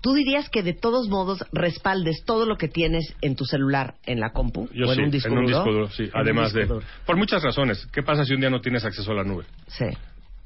¿Tú 0.00 0.14
dirías 0.14 0.48
que 0.48 0.62
de 0.62 0.74
todos 0.74 1.08
modos 1.08 1.44
respaldes 1.52 2.24
todo 2.24 2.46
lo 2.46 2.56
que 2.56 2.68
tienes 2.68 3.14
en 3.20 3.34
tu 3.34 3.44
celular 3.44 3.94
en 4.06 4.20
la 4.20 4.30
compu 4.30 4.68
Yo 4.72 4.86
o 4.86 4.94
sí, 4.94 5.00
en 5.00 5.06
un 5.06 5.10
disco 5.10 5.28
en 5.32 5.38
un 5.38 5.44
duro? 5.46 5.56
disco 5.58 5.72
duro, 5.72 5.90
sí. 5.90 6.08
Además 6.14 6.52
disco 6.52 6.58
de... 6.60 6.66
duro. 6.66 6.86
Por 7.04 7.16
muchas 7.16 7.42
razones. 7.42 7.84
¿Qué 7.92 8.02
pasa 8.04 8.24
si 8.24 8.32
un 8.32 8.40
día 8.40 8.48
no 8.48 8.60
tienes 8.60 8.84
acceso 8.84 9.10
a 9.10 9.14
la 9.14 9.24
nube? 9.24 9.44
Sí. 9.66 9.86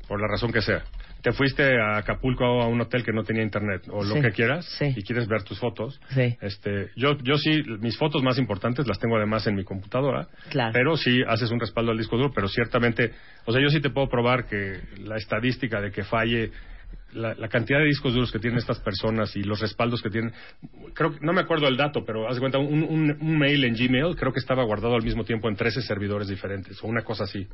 Por 0.08 0.20
la 0.20 0.28
razón 0.28 0.52
que 0.52 0.60
sea. 0.60 0.82
Te 1.22 1.32
fuiste 1.32 1.80
a 1.80 1.98
Acapulco 1.98 2.44
a 2.44 2.66
un 2.66 2.80
hotel 2.80 3.04
que 3.04 3.12
no 3.12 3.22
tenía 3.22 3.44
internet 3.44 3.82
o 3.90 4.02
lo 4.02 4.14
Sí, 4.16 4.20
que 4.20 4.32
quieras 4.32 4.66
sí. 4.78 4.92
y 4.96 5.02
quieres 5.04 5.28
ver 5.28 5.44
tus 5.44 5.58
fotos. 5.60 6.00
Sí. 6.10 6.36
Este, 6.40 6.90
yo, 6.96 7.16
yo 7.22 7.36
sí, 7.36 7.62
mis 7.80 7.96
fotos 7.96 8.22
más 8.24 8.38
importantes 8.38 8.88
las 8.88 8.98
tengo 8.98 9.16
además 9.16 9.46
en 9.46 9.54
mi 9.54 9.62
computadora. 9.62 10.26
Claro. 10.50 10.72
Pero 10.72 10.96
sí 10.96 11.22
haces 11.26 11.50
un 11.52 11.60
respaldo 11.60 11.92
al 11.92 11.98
disco 11.98 12.16
duro, 12.16 12.32
pero 12.34 12.48
ciertamente, 12.48 13.12
o 13.44 13.52
sea, 13.52 13.62
yo 13.62 13.68
sí 13.68 13.80
te 13.80 13.90
puedo 13.90 14.08
probar 14.08 14.46
que 14.46 14.80
la 14.98 15.16
estadística 15.16 15.80
de 15.80 15.92
que 15.92 16.02
falle 16.02 16.50
la, 17.12 17.34
la 17.34 17.48
cantidad 17.48 17.78
de 17.78 17.86
discos 17.86 18.14
duros 18.14 18.30
que 18.32 18.38
tienen 18.38 18.58
estas 18.58 18.78
personas 18.80 19.34
y 19.36 19.42
los 19.42 19.60
respaldos 19.60 20.02
que 20.02 20.10
tienen, 20.10 20.32
creo 20.94 21.12
que, 21.12 21.18
no 21.24 21.32
me 21.32 21.40
acuerdo 21.42 21.68
el 21.68 21.76
dato, 21.76 22.04
pero 22.04 22.28
haz 22.28 22.34
de 22.36 22.40
cuenta, 22.40 22.58
un, 22.58 22.82
un- 22.82 23.16
un 23.20 23.38
mail 23.38 23.64
en 23.64 23.74
Gmail 23.74 24.16
creo 24.16 24.32
que 24.32 24.40
estaba 24.40 24.64
guardado 24.64 24.94
al 24.94 25.02
mismo 25.02 25.24
tiempo 25.24 25.48
en 25.48 25.56
13 25.56 25.82
servidores 25.82 26.28
diferentes, 26.28 26.82
o 26.82 26.86
una 26.86 27.02
cosa 27.02 27.24
así. 27.24 27.46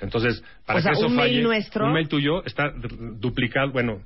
Entonces, 0.00 0.42
para 0.66 0.78
O 0.78 0.82
sea, 0.82 0.92
que 0.92 0.98
eso 0.98 1.06
un 1.06 1.14
mail 1.16 1.42
nuestro- 1.44 1.86
un 1.86 1.92
mail 1.92 2.08
tuyo 2.08 2.44
está 2.44 2.72
duplicado, 3.20 3.70
bueno, 3.70 4.00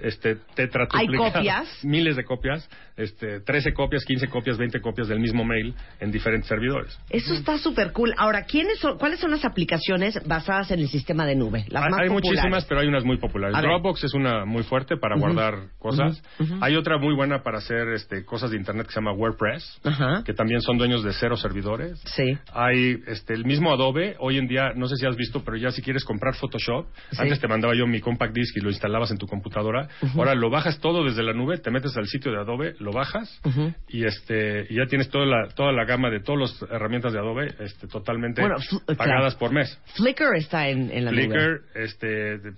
este, 0.00 0.36
tetraduplicado. 0.54 1.24
¿Hay 1.26 1.32
copias? 1.32 1.68
Miles 1.84 2.16
de 2.16 2.24
copias, 2.24 2.68
este, 2.96 3.40
13 3.40 3.72
copias, 3.72 4.04
15 4.04 4.26
copias, 4.28 4.56
20 4.58 4.80
copias 4.80 5.06
del 5.06 5.20
mismo 5.20 5.44
mail 5.44 5.74
en 6.00 6.10
diferentes 6.10 6.48
servidores. 6.48 6.98
Eso 7.10 7.34
está 7.34 7.58
súper 7.58 7.92
cool. 7.92 8.12
Ahora, 8.16 8.44
¿quiénes 8.44 8.78
son, 8.80 8.98
¿cuáles 8.98 9.20
son 9.20 9.30
las 9.30 9.44
aplicaciones 9.44 10.18
basadas 10.26 10.70
en 10.70 10.80
el 10.80 10.88
sistema 10.88 11.26
de 11.26 11.36
nube? 11.36 11.64
Las 11.68 11.84
hay 11.84 11.90
más 11.90 12.00
hay 12.00 12.08
populares. 12.08 12.30
muchísimas, 12.32 12.64
pero 12.64 12.80
hay 12.80 12.88
unas 12.88 13.04
muy 13.04 13.18
populares. 13.18 13.56
Dropbox 13.60 14.02
es 14.04 14.14
una 14.14 14.44
muy 14.46 14.62
fuerte 14.62 14.96
para 14.96 15.16
guardar 15.18 15.54
cosas. 15.78 16.22
Hay 16.60 16.76
otra 16.76 16.98
muy 16.98 17.14
buena 17.14 17.42
para 17.42 17.58
hacer 17.58 17.88
este, 17.88 18.24
cosas 18.24 18.50
de 18.50 18.56
internet 18.56 18.86
que 18.86 18.92
se 18.92 19.00
llama 19.00 19.12
WordPress, 19.12 19.80
que 20.24 20.32
también 20.34 20.60
son 20.60 20.78
dueños 20.78 21.02
de 21.04 21.12
cero 21.12 21.36
servidores. 21.36 22.00
Sí. 22.06 22.36
Hay 22.52 22.98
este, 23.06 23.34
el 23.34 23.44
mismo 23.44 23.72
Adobe, 23.72 24.16
hoy 24.20 24.38
en 24.38 24.46
día, 24.46 24.72
no 24.74 24.86
sé 24.86 24.96
si 24.96 25.06
has 25.06 25.16
visto, 25.16 25.42
pero 25.44 25.56
ya 25.56 25.70
si 25.70 25.82
quieres 25.82 26.04
comprar 26.04 26.34
Photoshop, 26.34 26.86
Sí. 27.10 27.16
antes 27.20 27.40
te 27.40 27.48
mandaba 27.48 27.74
yo 27.74 27.86
mi 27.86 28.00
compact 28.00 28.34
disc 28.34 28.56
y 28.56 28.60
lo 28.60 28.70
instalabas 28.70 29.10
en 29.10 29.18
tu 29.18 29.26
computadora. 29.26 29.88
Ahora 30.16 30.34
lo 30.34 30.50
bajas 30.50 30.78
todo 30.80 31.04
desde 31.04 31.22
la 31.22 31.32
nube, 31.32 31.58
te 31.58 31.70
metes 31.70 31.96
al 31.96 32.06
sitio 32.06 32.32
de 32.32 32.38
Adobe, 32.38 32.74
lo 32.78 32.92
bajas 32.92 33.40
y 33.88 34.04
este 34.04 34.66
y 34.70 34.76
ya 34.76 34.86
tienes 34.86 35.08
toda 35.10 35.26
la, 35.26 35.48
toda 35.54 35.72
la 35.72 35.84
gama 35.84 36.10
de 36.10 36.20
todas 36.20 36.50
las 36.60 36.70
herramientas 36.70 37.12
de 37.12 37.18
Adobe 37.18 37.54
este, 37.60 37.86
totalmente 37.88 38.40
Bueno, 38.42 38.56
pagadas 38.96 39.34
claro. 39.34 39.38
por 39.38 39.52
mes. 39.52 39.78
Flickr 39.96 40.36
está 40.36 40.68
en, 40.68 40.90
en 40.90 41.04
la 41.04 41.10
nube. 41.10 41.22
Flickr, 41.24 41.60
este, 41.74 42.06
de- 42.38 42.52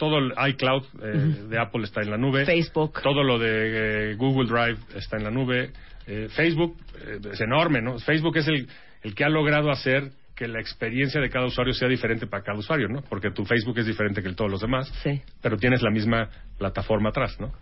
todo 0.00 0.16
el 0.18 0.32
iCloud 0.52 0.82
eh, 1.02 1.44
de 1.50 1.58
Apple 1.60 1.84
está 1.84 2.00
en 2.00 2.10
la 2.10 2.16
nube. 2.16 2.46
Facebook. 2.46 3.00
Todo 3.02 3.22
lo 3.22 3.38
de 3.38 4.12
eh, 4.12 4.14
Google 4.16 4.48
Drive 4.48 4.78
está 4.96 5.18
en 5.18 5.24
la 5.24 5.30
nube. 5.30 5.70
Eh, 6.06 6.28
Facebook 6.34 6.74
eh, 7.06 7.18
es 7.30 7.40
enorme, 7.42 7.82
¿no? 7.82 7.98
Facebook 7.98 8.38
es 8.38 8.48
el, 8.48 8.66
el 9.02 9.14
que 9.14 9.24
ha 9.24 9.28
logrado 9.28 9.70
hacer 9.70 10.10
que 10.34 10.48
la 10.48 10.58
experiencia 10.58 11.20
de 11.20 11.28
cada 11.28 11.44
usuario 11.44 11.74
sea 11.74 11.86
diferente 11.86 12.26
para 12.26 12.42
cada 12.42 12.58
usuario, 12.58 12.88
¿no? 12.88 13.02
Porque 13.02 13.30
tu 13.30 13.44
Facebook 13.44 13.78
es 13.78 13.84
diferente 13.84 14.22
que 14.22 14.28
el 14.28 14.34
todos 14.36 14.50
los 14.50 14.62
demás, 14.62 14.88
Sí. 15.02 15.20
pero 15.42 15.58
tienes 15.58 15.82
la 15.82 15.90
misma 15.90 16.30
plataforma 16.58 17.10
atrás, 17.10 17.38
¿no? 17.38 17.52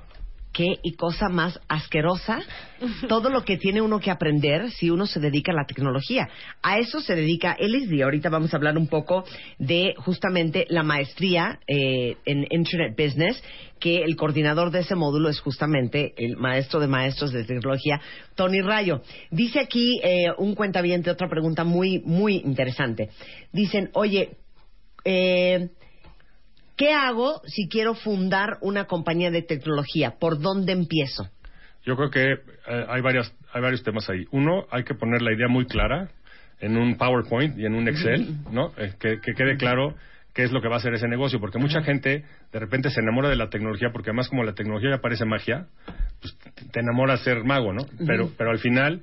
Qué 0.58 0.80
y 0.82 0.96
cosa 0.96 1.28
más 1.28 1.60
asquerosa 1.68 2.40
todo 3.08 3.30
lo 3.30 3.44
que 3.44 3.58
tiene 3.58 3.80
uno 3.80 4.00
que 4.00 4.10
aprender 4.10 4.72
si 4.72 4.90
uno 4.90 5.06
se 5.06 5.20
dedica 5.20 5.52
a 5.52 5.54
la 5.54 5.66
tecnología. 5.66 6.28
A 6.62 6.78
eso 6.78 7.00
se 7.00 7.14
dedica 7.14 7.56
LSD. 7.60 8.02
Ahorita 8.02 8.28
vamos 8.28 8.52
a 8.52 8.56
hablar 8.56 8.76
un 8.76 8.88
poco 8.88 9.24
de 9.60 9.94
justamente 9.98 10.66
la 10.68 10.82
maestría 10.82 11.60
eh, 11.68 12.16
en 12.24 12.44
Internet 12.50 12.96
Business, 12.98 13.40
que 13.78 14.02
el 14.02 14.16
coordinador 14.16 14.72
de 14.72 14.80
ese 14.80 14.96
módulo 14.96 15.28
es 15.28 15.38
justamente 15.38 16.12
el 16.16 16.36
maestro 16.36 16.80
de 16.80 16.88
maestros 16.88 17.30
de 17.30 17.44
tecnología, 17.44 18.00
Tony 18.34 18.60
Rayo. 18.60 19.02
Dice 19.30 19.60
aquí 19.60 20.00
eh, 20.02 20.26
un 20.38 20.56
cuentaviente 20.56 21.08
otra 21.08 21.28
pregunta 21.28 21.62
muy, 21.62 22.00
muy 22.00 22.38
interesante. 22.38 23.10
Dicen, 23.52 23.90
oye, 23.92 24.38
eh, 25.04 25.68
¿Qué 26.78 26.92
hago 26.92 27.42
si 27.44 27.68
quiero 27.68 27.94
fundar 27.94 28.58
una 28.60 28.84
compañía 28.84 29.32
de 29.32 29.42
tecnología? 29.42 30.14
¿Por 30.20 30.38
dónde 30.38 30.72
empiezo? 30.72 31.28
Yo 31.84 31.96
creo 31.96 32.08
que 32.08 32.24
eh, 32.32 32.86
hay, 32.88 33.00
varias, 33.02 33.34
hay 33.52 33.60
varios 33.60 33.82
temas 33.82 34.08
ahí. 34.08 34.24
Uno, 34.30 34.64
hay 34.70 34.84
que 34.84 34.94
poner 34.94 35.20
la 35.20 35.34
idea 35.34 35.48
muy 35.48 35.66
clara 35.66 36.08
en 36.60 36.76
un 36.76 36.96
PowerPoint 36.96 37.58
y 37.58 37.66
en 37.66 37.74
un 37.74 37.88
Excel, 37.88 38.28
¿no? 38.52 38.72
Eh, 38.76 38.92
que, 39.00 39.20
que 39.20 39.32
quede 39.34 39.56
claro 39.56 39.96
qué 40.34 40.44
es 40.44 40.52
lo 40.52 40.62
que 40.62 40.68
va 40.68 40.76
a 40.76 40.78
hacer 40.78 40.94
ese 40.94 41.08
negocio, 41.08 41.40
porque 41.40 41.58
mucha 41.58 41.82
gente 41.82 42.24
de 42.52 42.58
repente 42.60 42.90
se 42.90 43.00
enamora 43.00 43.28
de 43.28 43.34
la 43.34 43.50
tecnología, 43.50 43.88
porque 43.92 44.10
además 44.10 44.28
como 44.28 44.44
la 44.44 44.52
tecnología 44.52 44.90
ya 44.90 45.00
parece 45.00 45.24
magia, 45.24 45.66
pues 46.20 46.36
te 46.70 46.78
enamora 46.78 47.16
ser 47.16 47.42
mago, 47.42 47.72
¿no? 47.72 47.82
Pero, 48.06 48.30
pero 48.38 48.50
al 48.50 48.60
final 48.60 49.02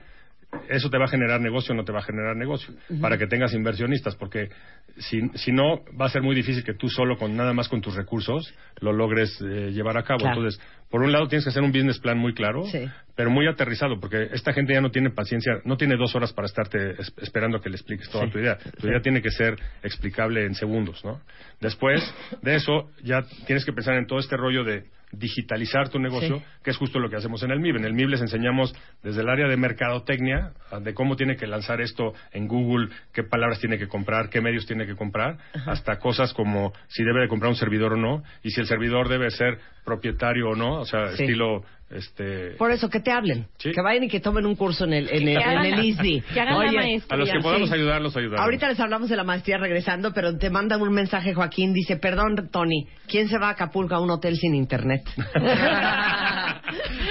eso 0.70 0.90
te 0.90 0.98
va 0.98 1.06
a 1.06 1.08
generar 1.08 1.40
negocio 1.42 1.74
o 1.74 1.76
no 1.78 1.84
te 1.84 1.92
va 1.92 2.00
a 2.00 2.04
generar 2.04 2.36
negocio, 2.36 2.74
para 3.02 3.18
que 3.18 3.28
tengas 3.28 3.54
inversionistas, 3.54 4.16
porque 4.16 4.50
si, 4.98 5.22
si 5.36 5.52
no, 5.52 5.84
va 6.00 6.06
a 6.06 6.10
ser 6.10 6.22
muy 6.22 6.36
difícil 6.36 6.64
que 6.64 6.74
tú 6.74 6.90
solo, 6.90 7.18
con 7.18 7.36
nada 7.36 7.54
más 7.54 7.68
con 7.70 7.82
tus 7.82 7.96
recursos, 7.96 8.54
lo 8.80 8.94
logres 8.94 9.40
eh, 9.42 9.72
llevar 9.72 9.98
a 9.98 10.04
cabo. 10.04 10.20
Claro. 10.20 10.36
Entonces, 10.38 10.62
por 10.90 11.02
un 11.02 11.12
lado 11.12 11.28
tienes 11.28 11.44
que 11.44 11.50
hacer 11.50 11.64
un 11.64 11.72
business 11.72 12.00
plan 12.00 12.18
muy 12.18 12.34
claro, 12.34 12.64
Sí. 12.66 12.88
pero 13.16 13.30
muy 13.30 13.48
aterrizado, 13.48 14.00
porque 14.00 14.30
esta 14.34 14.54
gente 14.54 14.74
ya 14.74 14.82
no 14.82 14.92
tiene 14.92 15.10
paciencia, 15.10 15.60
no 15.66 15.78
tiene 15.78 15.96
dos 15.98 16.16
horas 16.16 16.32
para 16.34 16.46
estarte 16.46 16.92
es- 17.00 17.14
esperando 17.22 17.60
que 17.60 17.70
le 17.70 17.76
expliques 17.76 18.10
toda 18.10 18.26
Sí. 18.26 18.32
tu 18.32 18.40
idea. 18.40 18.58
Tu 18.80 18.88
idea 18.88 19.02
tiene 19.02 19.22
que 19.22 19.32
ser 19.32 19.56
explicable 19.84 20.46
en 20.46 20.56
segundos, 20.56 21.04
¿no? 21.04 21.20
Después 21.60 22.02
de 22.42 22.56
eso, 22.56 22.90
ya 23.04 23.24
tienes 23.46 23.66
que 23.66 23.74
pensar 23.74 23.96
en 23.96 24.06
todo 24.08 24.20
este 24.20 24.38
rollo 24.38 24.64
de 24.64 24.86
digitalizar 25.18 25.90
tu 25.90 26.00
negocio, 26.00 26.38
Sí. 26.38 26.44
que 26.64 26.72
es 26.72 26.78
justo 26.78 27.00
lo 27.00 27.10
que 27.10 27.16
hacemos 27.18 27.42
en 27.44 27.52
el 27.52 27.60
MIB. 27.60 27.78
En 27.78 27.86
el 27.86 27.94
MIB 27.94 28.10
les 28.10 28.22
enseñamos 28.22 28.74
desde 29.04 29.22
el 29.22 29.30
área 29.30 29.48
de 29.48 29.58
mercadotecnia, 29.58 30.52
de 30.82 30.94
cómo 30.94 31.16
tiene 31.16 31.36
que 31.36 31.48
lanzar 31.48 31.82
esto 31.82 32.14
en 32.32 32.48
Google, 32.48 32.90
qué 33.14 33.24
palabras 33.24 33.60
tiene 33.60 33.78
que 33.78 33.88
comprar, 33.88 34.30
qué 34.30 34.42
medios 34.42 34.66
tiene 34.66 34.86
que 34.86 34.96
comprar, 34.96 35.38
hasta 35.66 35.98
cosas 36.00 36.34
como 36.34 36.74
si 36.88 37.04
debe 37.04 37.22
de 37.22 37.28
comprar 37.28 37.50
un 37.50 37.56
servidor 37.56 37.94
o 37.94 37.98
no, 37.98 38.24
y 38.44 38.52
si 38.52 38.62
el 38.62 38.68
servidor 38.68 39.10
debe 39.10 39.30
ser 39.32 39.60
propietario 39.84 40.50
o 40.50 40.56
no, 40.56 40.80
o 40.80 40.86
sea, 40.86 41.08
Sí. 41.16 41.24
estilo, 41.24 41.64
este... 41.90 42.52
Por 42.58 42.72
eso, 42.72 42.90
que 42.90 43.00
te 43.00 43.12
hablen. 43.12 43.48
Sí. 43.58 43.72
Que 43.72 43.82
vayan 43.82 44.04
y 44.04 44.08
que 44.10 44.20
tomen 44.20 44.46
un 44.46 44.56
curso 44.56 44.86
en 44.86 44.94
el, 44.94 45.10
en 45.10 45.28
el, 45.28 45.38
en 45.42 45.66
el 45.74 45.86
ISDI. 45.86 46.22
que 46.34 46.40
hagan 46.42 46.54
la 46.54 46.60
Oye, 46.60 46.78
maestría. 46.78 47.16
A 47.16 47.18
los 47.20 47.30
que 47.30 47.40
podamos 47.40 47.70
Sí. 47.70 47.76
ayudar, 47.76 48.02
los 48.02 48.16
ayudamos. 48.18 48.40
Ahorita 48.42 48.68
les 48.70 48.80
hablamos 48.80 49.10
de 49.10 49.16
la 49.16 49.24
maestría 49.24 49.58
regresando, 49.58 50.12
pero 50.14 50.38
te 50.38 50.50
mandan 50.50 50.82
un 50.82 50.94
mensaje, 50.94 51.34
Joaquín. 51.34 51.74
Dice, 51.74 51.98
perdón, 51.98 52.50
Tony, 52.52 52.88
¿quién 53.08 53.28
se 53.30 53.38
va 53.38 53.48
a 53.48 53.52
Acapulco 53.52 53.96
a 53.96 54.00
un 54.02 54.10
hotel 54.10 54.36
sin 54.38 54.56
internet? 54.56 55.04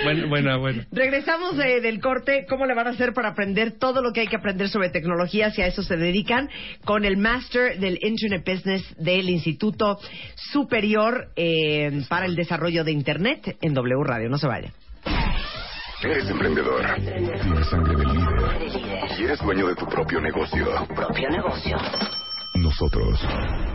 Buena, 0.05 0.27
buena, 0.29 0.57
buena. 0.57 0.87
Regresamos 0.93 1.57
de- 1.57 1.81
del 1.81 2.01
corte. 2.01 2.47
¿Cómo 2.49 2.67
le 2.67 2.75
van 2.75 2.87
a 2.87 2.91
hacer 2.91 3.13
para 3.13 3.31
aprender 3.31 3.73
todo 3.79 4.03
lo 4.03 4.13
que 4.13 4.21
hay 4.21 4.27
que 4.29 4.37
aprender 4.37 4.69
sobre 4.69 4.91
tecnología? 4.91 5.51
Si 5.51 5.63
a 5.63 5.67
eso 5.67 5.83
se 5.83 5.97
dedican, 5.97 6.49
con 6.85 7.05
el 7.05 7.17
Master 7.17 7.79
del 7.79 7.99
Internet 8.03 8.45
Business 8.47 8.95
del 8.99 9.29
Instituto 9.31 9.99
Superior 10.53 11.29
eh, 11.37 12.03
para 12.09 12.27
el 12.27 12.37
Desarrollo 12.37 12.85
de 12.85 12.93
Internet 12.93 13.57
en 13.61 13.75
W 13.75 14.05
Radio. 14.05 14.29
No 14.29 14.39
se 14.39 14.47
vayan. 14.47 14.73
Eres 16.03 16.29
emprendedor. 16.29 16.85
Tienes 16.97 17.67
sangre 17.69 17.97
de 17.97 18.05
líder. 18.05 19.19
Y 19.19 19.25
eres 19.25 19.41
dueño 19.41 19.67
de 19.69 19.75
tu 19.75 19.87
propio 19.87 20.21
negocio. 20.21 20.67
propio 20.95 21.31
negocio. 21.31 21.77
Nosotros 22.57 23.19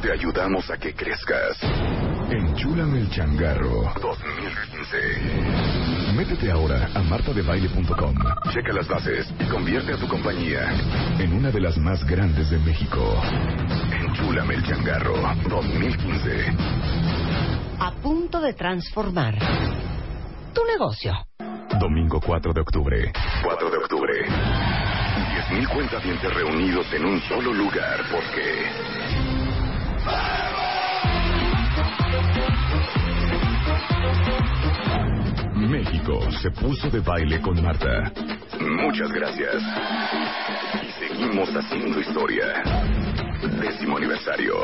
te 0.02 0.12
ayudamos 0.12 0.70
a 0.70 0.78
que 0.78 0.94
crezcas. 0.94 1.58
Enchúlame 2.30 3.00
el 3.00 3.10
changarro 3.10 3.92
2015. 4.00 4.98
Métete 6.20 6.52
ahora 6.52 6.90
a 6.96 7.02
martadebaile.com. 7.02 8.14
Checa 8.52 8.74
las 8.74 8.90
bases 8.90 9.26
y 9.40 9.46
convierte 9.46 9.94
a 9.94 9.98
tu 9.98 10.06
compañía 10.06 10.70
en 11.18 11.32
una 11.32 11.50
de 11.50 11.62
las 11.62 11.78
más 11.78 12.06
grandes 12.06 12.50
de 12.50 12.58
México. 12.60 13.00
Enchúlame 13.90 14.56
el 14.56 14.64
changarro 14.64 15.14
2015. 15.48 16.58
A 17.80 17.94
punto 18.04 18.42
de 18.42 18.54
transformar 18.54 19.40
tu 20.54 20.66
negocio. 20.66 21.14
Domingo 21.80 22.20
4 22.20 22.52
de 22.52 22.62
octubre. 22.64 23.14
4 23.42 23.70
de 23.70 23.78
octubre. 23.78 24.14
10.000 24.28 25.74
cuentavientes 25.74 26.34
reunidos 26.34 26.86
en 26.96 27.06
un 27.06 27.22
solo 27.30 27.54
lugar 27.54 28.02
porque... 28.12 28.66
México 35.70 36.20
se 36.42 36.50
puso 36.50 36.90
de 36.90 37.00
baile 37.00 37.40
con 37.42 37.62
Marta. 37.62 38.12
Muchas 38.60 39.12
gracias. 39.12 39.62
Y 40.82 41.08
seguimos 41.08 41.48
haciendo 41.50 42.00
historia. 42.00 42.64
Décimo 43.62 43.98
aniversario. 43.98 44.56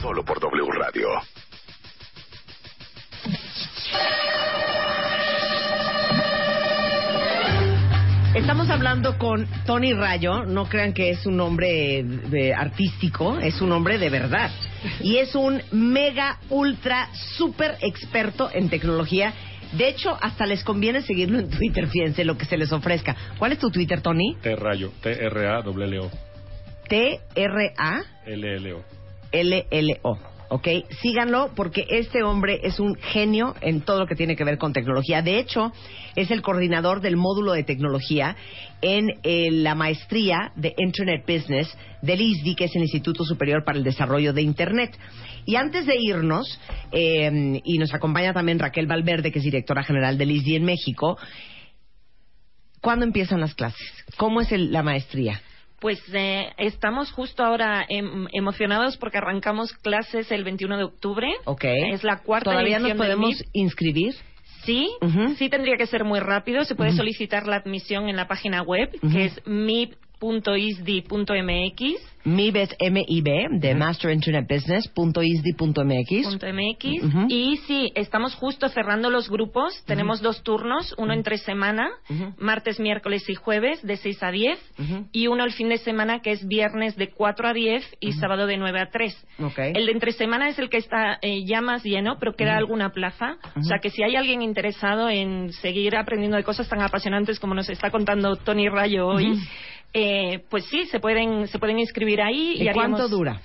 Solo 0.00 0.24
por 0.24 0.40
W 0.40 0.66
Radio. 0.78 1.08
Estamos 8.34 8.68
hablando 8.68 9.16
con 9.16 9.46
Tony 9.64 9.92
Rayo, 9.94 10.44
no 10.44 10.68
crean 10.68 10.92
que 10.92 11.10
es 11.10 11.24
un 11.24 11.36
nombre 11.36 12.02
de- 12.02 12.52
artístico, 12.52 13.38
es 13.38 13.60
un 13.60 13.70
hombre 13.70 13.96
de 13.98 14.10
verdad. 14.10 14.50
Y 15.00 15.16
es 15.18 15.34
un 15.36 15.62
mega, 15.70 16.38
ultra, 16.50 17.08
super 17.36 17.76
experto 17.80 18.50
en 18.52 18.68
tecnología. 18.68 19.32
De 19.72 19.88
hecho, 19.88 20.16
hasta 20.20 20.46
les 20.46 20.64
conviene 20.64 21.02
seguirlo 21.02 21.38
en 21.38 21.48
Twitter, 21.48 21.86
fíjense 21.86 22.24
lo 22.24 22.36
que 22.36 22.44
se 22.44 22.56
les 22.56 22.72
ofrezca. 22.72 23.14
¿Cuál 23.38 23.52
es 23.52 23.58
tu 23.58 23.70
Twitter, 23.70 24.00
Tony? 24.00 24.36
T-Rayo, 24.42 24.90
T-R-A-L-L-O. 25.00 26.10
T-R-A. 26.88 28.02
L-L-O. 28.26 28.82
LLO. 29.32 30.33
¿Ok? 30.48 30.68
Síganlo 31.00 31.50
porque 31.56 31.86
este 31.88 32.22
hombre 32.22 32.60
es 32.62 32.78
un 32.78 32.94
genio 32.96 33.54
en 33.60 33.80
todo 33.80 34.00
lo 34.00 34.06
que 34.06 34.14
tiene 34.14 34.36
que 34.36 34.44
ver 34.44 34.58
con 34.58 34.72
tecnología. 34.72 35.22
De 35.22 35.38
hecho, 35.38 35.72
es 36.16 36.30
el 36.30 36.42
coordinador 36.42 37.00
del 37.00 37.16
módulo 37.16 37.52
de 37.52 37.64
tecnología 37.64 38.36
en 38.82 39.08
eh, 39.22 39.50
la 39.50 39.74
maestría 39.74 40.52
de 40.54 40.74
Internet 40.76 41.24
Business 41.26 41.76
del 42.02 42.20
ISDI, 42.20 42.54
que 42.54 42.64
es 42.66 42.76
el 42.76 42.82
Instituto 42.82 43.24
Superior 43.24 43.64
para 43.64 43.78
el 43.78 43.84
Desarrollo 43.84 44.32
de 44.32 44.42
Internet. 44.42 44.96
Y 45.46 45.56
antes 45.56 45.86
de 45.86 45.96
irnos, 45.98 46.60
eh, 46.92 47.60
y 47.64 47.78
nos 47.78 47.94
acompaña 47.94 48.32
también 48.32 48.58
Raquel 48.58 48.86
Valverde, 48.86 49.32
que 49.32 49.38
es 49.38 49.44
directora 49.44 49.82
general 49.82 50.18
del 50.18 50.30
ISDI 50.30 50.56
en 50.56 50.64
México, 50.64 51.16
¿cuándo 52.80 53.04
empiezan 53.06 53.40
las 53.40 53.54
clases? 53.54 53.86
¿Cómo 54.18 54.40
es 54.42 54.52
el- 54.52 54.72
la 54.72 54.82
maestría? 54.82 55.40
Pues 55.84 56.02
eh, 56.14 56.50
estamos 56.56 57.12
justo 57.12 57.44
ahora 57.44 57.84
em, 57.86 58.26
emocionados 58.32 58.96
porque 58.96 59.18
arrancamos 59.18 59.74
clases 59.74 60.32
el 60.32 60.42
21 60.42 60.78
de 60.78 60.84
octubre. 60.84 61.30
¿Ok? 61.44 61.62
Es 61.92 62.02
la 62.02 62.20
cuarta 62.22 62.52
¿Todavía 62.52 62.78
nos 62.78 62.88
edición 62.88 62.96
podemos 62.96 63.28
MIP. 63.28 63.48
inscribir? 63.52 64.14
Sí, 64.64 64.88
sí 65.36 65.50
tendría 65.50 65.76
que 65.76 65.86
ser 65.86 66.04
muy 66.04 66.20
rápido. 66.20 66.64
Se 66.64 66.74
puede 66.74 66.92
solicitar 66.92 67.46
la 67.46 67.56
admisión 67.56 68.08
en 68.08 68.16
la 68.16 68.26
página 68.26 68.62
web, 68.62 68.98
que 69.12 69.26
es 69.26 69.46
mip.isdi.mx. 70.24 72.14
MIB 72.26 72.56
M-I-B, 72.78 73.48
de 73.60 73.74
Master 73.74 74.10
Internet 74.10 74.46
Business, 74.48 74.88
punto 74.88 75.22
isdi 75.22 75.52
punto 75.52 75.84
MX. 75.84 76.26
Punto 76.26 76.46
MX. 76.46 77.04
Ujú. 77.04 77.26
Y 77.28 77.58
sí, 77.66 77.92
estamos 77.94 78.34
justo 78.34 78.70
cerrando 78.70 79.10
los 79.10 79.28
grupos. 79.28 79.84
Tenemos 79.84 80.22
dos 80.22 80.42
turnos, 80.42 80.94
uno 80.96 81.12
entre 81.12 81.36
semana, 81.36 81.90
martes, 82.38 82.80
miércoles 82.80 83.28
y 83.28 83.34
jueves, 83.34 83.82
de 83.82 83.98
6 83.98 84.22
a 84.22 84.30
10, 84.30 84.58
Ujú. 84.78 85.06
y 85.12 85.26
uno 85.26 85.44
el 85.44 85.52
fin 85.52 85.68
de 85.68 85.76
semana, 85.76 86.20
que 86.22 86.30
es 86.32 86.48
viernes 86.48 86.96
de 86.96 87.10
4 87.10 87.48
a 87.48 87.52
10 87.52 87.96
y 88.00 88.12
sábado 88.12 88.46
de 88.46 88.56
9 88.56 88.80
a 88.80 88.90
3. 88.90 89.26
Ok. 89.40 89.58
El 89.58 89.84
de 89.84 89.92
entre 89.92 90.12
semana 90.12 90.48
es 90.48 90.58
el 90.58 90.70
que 90.70 90.78
está 90.78 91.18
eh, 91.20 91.44
ya 91.44 91.60
más 91.60 91.84
lleno, 91.84 92.16
pero 92.18 92.34
queda 92.34 92.56
alguna 92.56 92.88
plaza. 92.92 93.36
O 93.54 93.62
sea 93.64 93.80
que 93.82 93.90
si 93.90 94.02
hay 94.02 94.16
alguien 94.16 94.40
interesado 94.40 95.10
en 95.10 95.52
seguir 95.52 95.94
aprendiendo 95.94 96.38
de 96.38 96.44
cosas 96.44 96.70
tan 96.70 96.80
apasionantes 96.80 97.38
como 97.38 97.52
nos 97.52 97.68
está 97.68 97.90
contando 97.90 98.36
Tony 98.36 98.70
Rayo 98.70 99.08
hoy, 99.08 99.38
eh, 99.94 100.40
pues 100.50 100.66
sí, 100.66 100.84
se 100.86 101.00
pueden, 101.00 101.46
se 101.48 101.58
pueden 101.58 101.78
inscribir 101.78 102.20
ahí. 102.20 102.56
¿Y 102.58 102.68
haríamos- 102.68 102.74
cuánto 102.98 103.08
dura? 103.08 103.40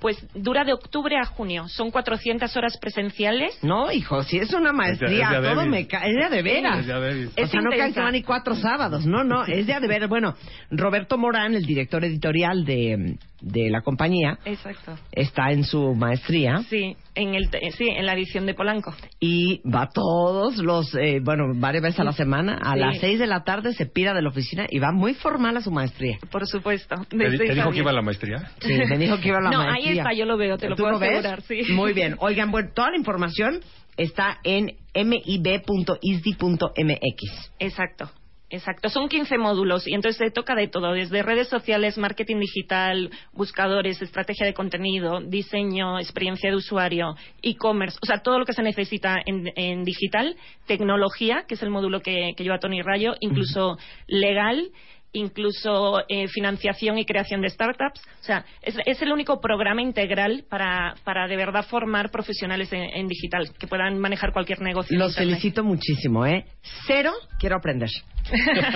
Pues 0.00 0.18
dura 0.34 0.64
de 0.64 0.74
octubre 0.74 1.16
a 1.16 1.24
junio. 1.24 1.66
Son 1.68 1.90
400 1.90 2.54
horas 2.58 2.76
presenciales. 2.78 3.56
No, 3.62 3.90
hijo, 3.90 4.22
si 4.24 4.36
es 4.38 4.52
una 4.52 4.70
maestría, 4.72 5.08
Es 5.24 5.30
de- 5.30 5.36
es 5.36 5.42
de 5.42 5.48
todo 5.54 5.66
me 5.66 5.86
cae. 5.86 6.10
Es 6.10 6.16
de, 6.30 6.36
de 6.36 6.42
veras. 6.42 6.80
Es 6.80 6.86
de 6.86 7.00
débil. 7.00 7.30
O 7.42 7.46
sea, 7.46 7.60
no 7.62 7.70
caen 7.70 7.94
que 7.94 8.00
van 8.00 8.12
ni 8.12 8.22
cuatro 8.22 8.54
sábados. 8.54 9.06
No, 9.06 9.24
no, 9.24 9.44
es 9.46 9.66
de 9.66 9.72
a 9.72 9.80
de 9.80 9.88
veras. 9.88 10.08
Bueno, 10.10 10.34
Roberto 10.70 11.16
Morán, 11.16 11.54
el 11.54 11.64
director 11.64 12.04
editorial 12.04 12.64
de, 12.66 13.16
de 13.44 13.68
la 13.70 13.82
compañía, 13.82 14.38
Exacto. 14.46 14.96
está 15.12 15.52
en 15.52 15.64
su 15.64 15.94
maestría 15.94 16.62
Sí, 16.70 16.96
en 17.14 17.34
el 17.34 17.50
te- 17.50 17.70
sí, 17.72 17.86
en 17.88 18.06
la 18.06 18.14
edición 18.14 18.46
de 18.46 18.54
Polanco. 18.54 18.94
y 19.20 19.60
va 19.68 19.88
todos 19.92 20.56
los, 20.56 20.94
eh, 20.94 21.20
bueno, 21.22 21.44
varias 21.54 21.82
veces 21.82 22.00
a 22.00 22.04
la 22.04 22.12
semana. 22.12 22.58
A 22.62 22.72
Sí. 22.72 22.78
las 22.80 22.98
seis 23.00 23.18
de 23.18 23.26
la 23.26 23.44
tarde 23.44 23.74
se 23.74 23.84
pira 23.86 24.14
de 24.14 24.22
la 24.22 24.30
oficina 24.30 24.66
y 24.70 24.78
va 24.78 24.92
muy 24.92 25.12
formal 25.14 25.56
a 25.56 25.60
su 25.60 25.70
maestría. 25.70 26.18
Por 26.30 26.46
supuesto. 26.46 26.94
¿Te, 27.10 27.28
dijo 27.54 27.70
que 27.70 27.78
iba 27.78 27.90
a 27.90 27.94
la 27.94 28.02
maestría? 28.02 28.50
Sí, 28.60 28.72
me 28.88 28.96
dijo 28.98 29.18
que 29.20 29.28
iba 29.28 29.38
a 29.38 29.42
la 29.42 29.50
No, 29.50 29.60
ahí 29.60 29.68
maestría. 29.72 30.02
está, 30.02 30.12
yo 30.14 30.24
lo 30.24 30.36
veo, 30.38 30.56
te 30.56 30.68
lo 30.68 30.76
¿Tú 30.76 30.82
puedo 30.84 30.94
lo 30.94 30.98
ves? 31.00 31.26
sí. 31.46 31.62
Muy 31.72 31.92
bien. 31.92 32.16
Oigan, 32.20 32.50
bueno, 32.50 32.70
toda 32.74 32.90
la 32.92 32.96
información 32.96 33.60
está 33.96 34.38
en 34.42 34.72
mib.isdi.mx. 36.24 37.50
Exacto. 37.58 38.10
Exacto, 38.50 38.90
son 38.90 39.08
15 39.08 39.38
módulos 39.38 39.86
y 39.88 39.94
entonces 39.94 40.18
se 40.18 40.30
toca 40.30 40.54
de 40.54 40.68
todo, 40.68 40.92
desde 40.92 41.22
redes 41.22 41.48
sociales, 41.48 41.96
marketing 41.96 42.38
digital, 42.40 43.10
buscadores, 43.32 44.00
estrategia 44.02 44.44
de 44.44 44.52
contenido, 44.52 45.20
diseño, 45.22 45.98
experiencia 45.98 46.50
de 46.50 46.56
usuario, 46.56 47.16
e-commerce, 47.42 47.98
o 48.02 48.06
sea, 48.06 48.18
todo 48.18 48.38
lo 48.38 48.44
que 48.44 48.52
se 48.52 48.62
necesita 48.62 49.16
en, 49.24 49.50
en 49.56 49.84
digital, 49.84 50.36
tecnología, 50.66 51.44
que 51.48 51.54
es 51.54 51.62
el 51.62 51.70
módulo 51.70 52.00
que, 52.00 52.34
que 52.36 52.44
lleva 52.44 52.58
Tony 52.60 52.82
Rayo, 52.82 53.14
incluso 53.20 53.78
legal, 54.06 54.70
incluso 55.14 56.02
eh, 56.08 56.28
financiación 56.28 56.98
y 56.98 57.06
creación 57.06 57.40
de 57.40 57.48
startups. 57.48 58.00
O 58.20 58.24
sea, 58.24 58.44
es, 58.62 58.76
es 58.84 59.00
el 59.02 59.10
único 59.12 59.40
programa 59.40 59.80
integral 59.82 60.44
para, 60.48 60.94
para 61.04 61.26
de 61.26 61.36
verdad 61.36 61.64
formar 61.64 62.10
profesionales 62.10 62.72
en, 62.72 62.82
en 62.82 63.08
digital, 63.08 63.50
que 63.58 63.66
puedan 63.66 63.98
manejar 63.98 64.32
cualquier 64.32 64.60
negocio. 64.60 64.96
Los 64.98 65.12
Internet. 65.12 65.30
felicito 65.34 65.64
muchísimo, 65.64 66.26
¿eh? 66.26 66.44
Cero, 66.86 67.12
quiero 67.38 67.56
aprender. 67.56 67.88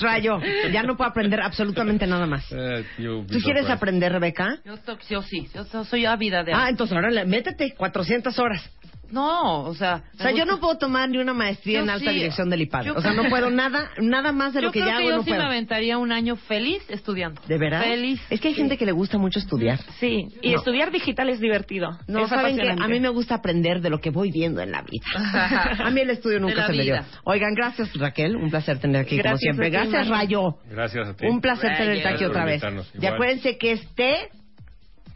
Rayo, 0.00 0.40
ya 0.72 0.82
no 0.82 0.96
puedo 0.96 1.10
aprender 1.10 1.40
absolutamente 1.40 2.06
nada 2.06 2.26
más. 2.26 2.44
Eh, 2.50 2.84
¿Tú 2.96 3.38
quieres 3.42 3.68
aprender, 3.70 4.12
Rebeca? 4.12 4.58
Yo, 4.64 4.74
yo 5.08 5.22
sí, 5.22 5.48
yo 5.54 5.64
so- 5.64 5.84
soy 5.84 6.04
ávida 6.06 6.42
de... 6.44 6.52
Ah, 6.52 6.68
entonces 6.68 6.94
ahora 6.96 7.24
métete 7.24 7.74
400 7.76 8.38
horas. 8.38 8.68
No, 9.10 9.62
o 9.64 9.74
sea... 9.74 10.02
O 10.14 10.22
sea, 10.22 10.30
yo 10.32 10.44
no 10.44 10.58
puedo 10.60 10.76
tomar 10.78 11.08
ni 11.08 11.18
una 11.18 11.32
maestría 11.34 11.78
Yo 11.78 11.84
en 11.84 11.90
alta 11.90 12.10
sí. 12.10 12.16
dirección 12.16 12.50
del 12.50 12.62
IPAD. 12.62 12.84
Yo 12.84 12.94
O 12.94 13.00
sea, 13.00 13.12
no 13.14 13.28
puedo 13.28 13.50
nada, 13.50 13.90
nada 14.00 14.32
más 14.32 14.52
de 14.54 14.62
lo 14.62 14.70
que 14.72 14.80
creo 14.80 14.92
ya 14.92 14.96
que 14.98 15.02
hago, 15.04 15.10
yo 15.10 15.16
no 15.16 15.22
sí 15.22 15.30
puedo. 15.30 15.42
me 15.42 15.46
aventaría 15.48 15.98
un 15.98 16.12
año 16.12 16.36
feliz 16.36 16.82
estudiando. 16.88 17.40
¿De 17.46 17.58
verdad? 17.58 17.82
Feliz. 17.82 18.20
Es 18.30 18.40
que 18.40 18.48
hay 18.48 18.54
gente 18.54 18.76
que 18.76 18.84
le 18.86 18.92
gusta 18.92 19.18
mucho 19.18 19.38
estudiar. 19.38 19.78
Sí, 20.00 20.28
y 20.42 20.50
No. 20.52 20.58
estudiar 20.58 20.90
digital 20.90 21.28
es 21.30 21.40
divertido. 21.40 21.98
No, 22.06 22.24
es 22.24 22.28
saben 22.28 22.56
que 22.56 22.68
a 22.70 22.88
mí 22.88 23.00
me 23.00 23.08
gusta 23.08 23.36
aprender 23.36 23.80
de 23.80 23.90
lo 23.90 24.00
que 24.00 24.10
voy 24.10 24.30
viendo 24.30 24.60
en 24.60 24.72
la 24.72 24.82
vida. 24.82 25.06
a 25.84 25.90
mí 25.90 26.00
el 26.00 26.10
estudio 26.10 26.40
nunca 26.40 26.66
se 26.66 26.72
me 26.72 26.82
dio. 26.84 26.96
Oigan, 27.24 27.54
gracias 27.54 27.92
Raquel, 27.94 28.36
un 28.36 28.50
placer 28.50 28.78
tener 28.78 29.02
aquí 29.02 29.20
como 29.20 29.36
siempre. 29.36 29.66
ti, 29.66 29.72
Gracias. 29.72 30.08
Rayo. 30.08 30.56
Gracias 30.70 31.08
a 31.08 31.14
ti. 31.14 31.26
Un 31.26 31.40
placer 31.40 31.76
tenerte 31.76 32.08
aquí 32.08 32.24
otra 32.24 32.44
vez. 32.44 32.62
Y 33.00 33.06
acuérdense 33.06 33.56
que 33.58 33.72
es 33.72 33.94
T, 33.94 34.28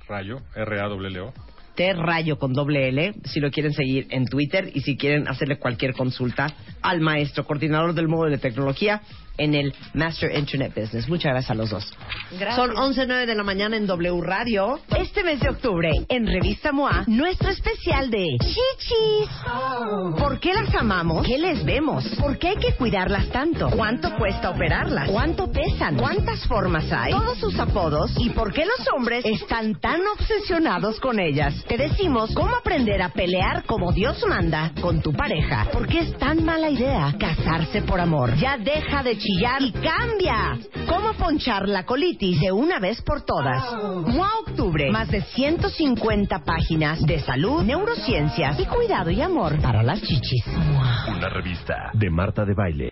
Rayo, 0.08 0.40
R-A-W-O. 0.54 1.32
T 1.74 1.92
Rayo 1.94 2.38
con 2.38 2.52
doble 2.52 2.88
L, 2.88 3.14
si 3.24 3.40
lo 3.40 3.50
quieren 3.50 3.72
seguir 3.72 4.06
en 4.10 4.26
Twitter 4.26 4.70
y 4.74 4.80
si 4.80 4.96
quieren 4.96 5.28
hacerle 5.28 5.58
cualquier 5.58 5.94
consulta 5.94 6.54
al 6.82 7.00
maestro, 7.00 7.44
coordinador 7.44 7.94
del 7.94 8.08
módulo 8.08 8.30
de 8.30 8.38
tecnología 8.38 9.00
en 9.38 9.54
el 9.54 9.74
Master 9.94 10.36
Internet 10.36 10.72
Business. 10.74 11.08
Muchas 11.08 11.32
gracias 11.32 11.50
a 11.50 11.54
los 11.54 11.70
dos. 11.70 11.92
Gracias. 12.38 12.56
Son 12.56 12.70
11.09 12.70 13.26
de 13.26 13.34
la 13.34 13.42
mañana 13.42 13.76
en 13.76 13.86
W 13.86 14.20
Radio. 14.22 14.80
Este 14.96 15.22
mes 15.22 15.40
de 15.40 15.50
octubre, 15.50 15.90
en 16.08 16.26
Revista 16.26 16.72
MOA, 16.72 17.04
nuestro 17.06 17.50
especial 17.50 18.10
de 18.10 18.36
chichis. 18.40 19.30
¿Por 20.18 20.40
qué 20.40 20.52
las 20.52 20.74
amamos? 20.74 21.26
¿Qué 21.26 21.38
les 21.38 21.64
vemos? 21.64 22.06
¿Por 22.20 22.38
qué 22.38 22.48
hay 22.48 22.56
que 22.56 22.74
cuidarlas 22.74 23.28
tanto? 23.28 23.70
¿Cuánto 23.70 24.14
cuesta 24.16 24.50
operarlas? 24.50 25.10
¿Cuánto 25.10 25.50
pesan? 25.50 25.96
¿Cuántas 25.96 26.46
formas 26.46 26.90
hay? 26.92 27.12
Todos 27.12 27.38
sus 27.38 27.58
apodos 27.58 28.12
y 28.18 28.30
por 28.30 28.52
qué 28.52 28.64
los 28.64 28.86
hombres 28.94 29.24
están 29.24 29.80
tan 29.80 30.00
obsesionados 30.18 31.00
con 31.00 31.18
ellas. 31.20 31.54
Te 31.66 31.76
decimos 31.76 32.30
cómo 32.34 32.54
aprender 32.56 33.02
a 33.02 33.10
pelear 33.10 33.64
como 33.64 33.92
Dios 33.92 34.24
manda 34.28 34.72
con 34.80 35.00
tu 35.00 35.12
pareja. 35.12 35.66
¿Por 35.72 35.86
qué 35.86 36.00
es 36.00 36.16
tan 36.18 36.44
mala 36.44 36.70
idea 36.70 37.14
casarse 37.18 37.82
por 37.82 38.00
amor? 38.00 38.36
Ya 38.36 38.56
deja 38.56 39.02
de 39.02 39.18
chillar 39.22 39.62
y 39.62 39.72
cambia. 39.72 40.58
¿Cómo 40.88 41.12
ponchar 41.14 41.68
la 41.68 41.84
colitis 41.84 42.40
de 42.40 42.50
una 42.50 42.80
vez 42.80 43.00
por 43.02 43.22
todas? 43.22 43.62
MOA 44.06 44.30
Octubre. 44.46 44.90
Más 44.90 45.08
de 45.08 45.22
150 45.22 46.40
páginas 46.44 47.00
de 47.06 47.20
salud, 47.20 47.62
neurociencias 47.62 48.58
y 48.58 48.66
cuidado 48.66 49.10
y 49.10 49.20
amor 49.20 49.60
para 49.60 49.82
las 49.82 50.02
chichis. 50.02 50.44
Una 51.08 51.28
revista 51.28 51.90
de 51.92 52.10
Marta 52.10 52.44
de 52.44 52.54
Baile. 52.54 52.80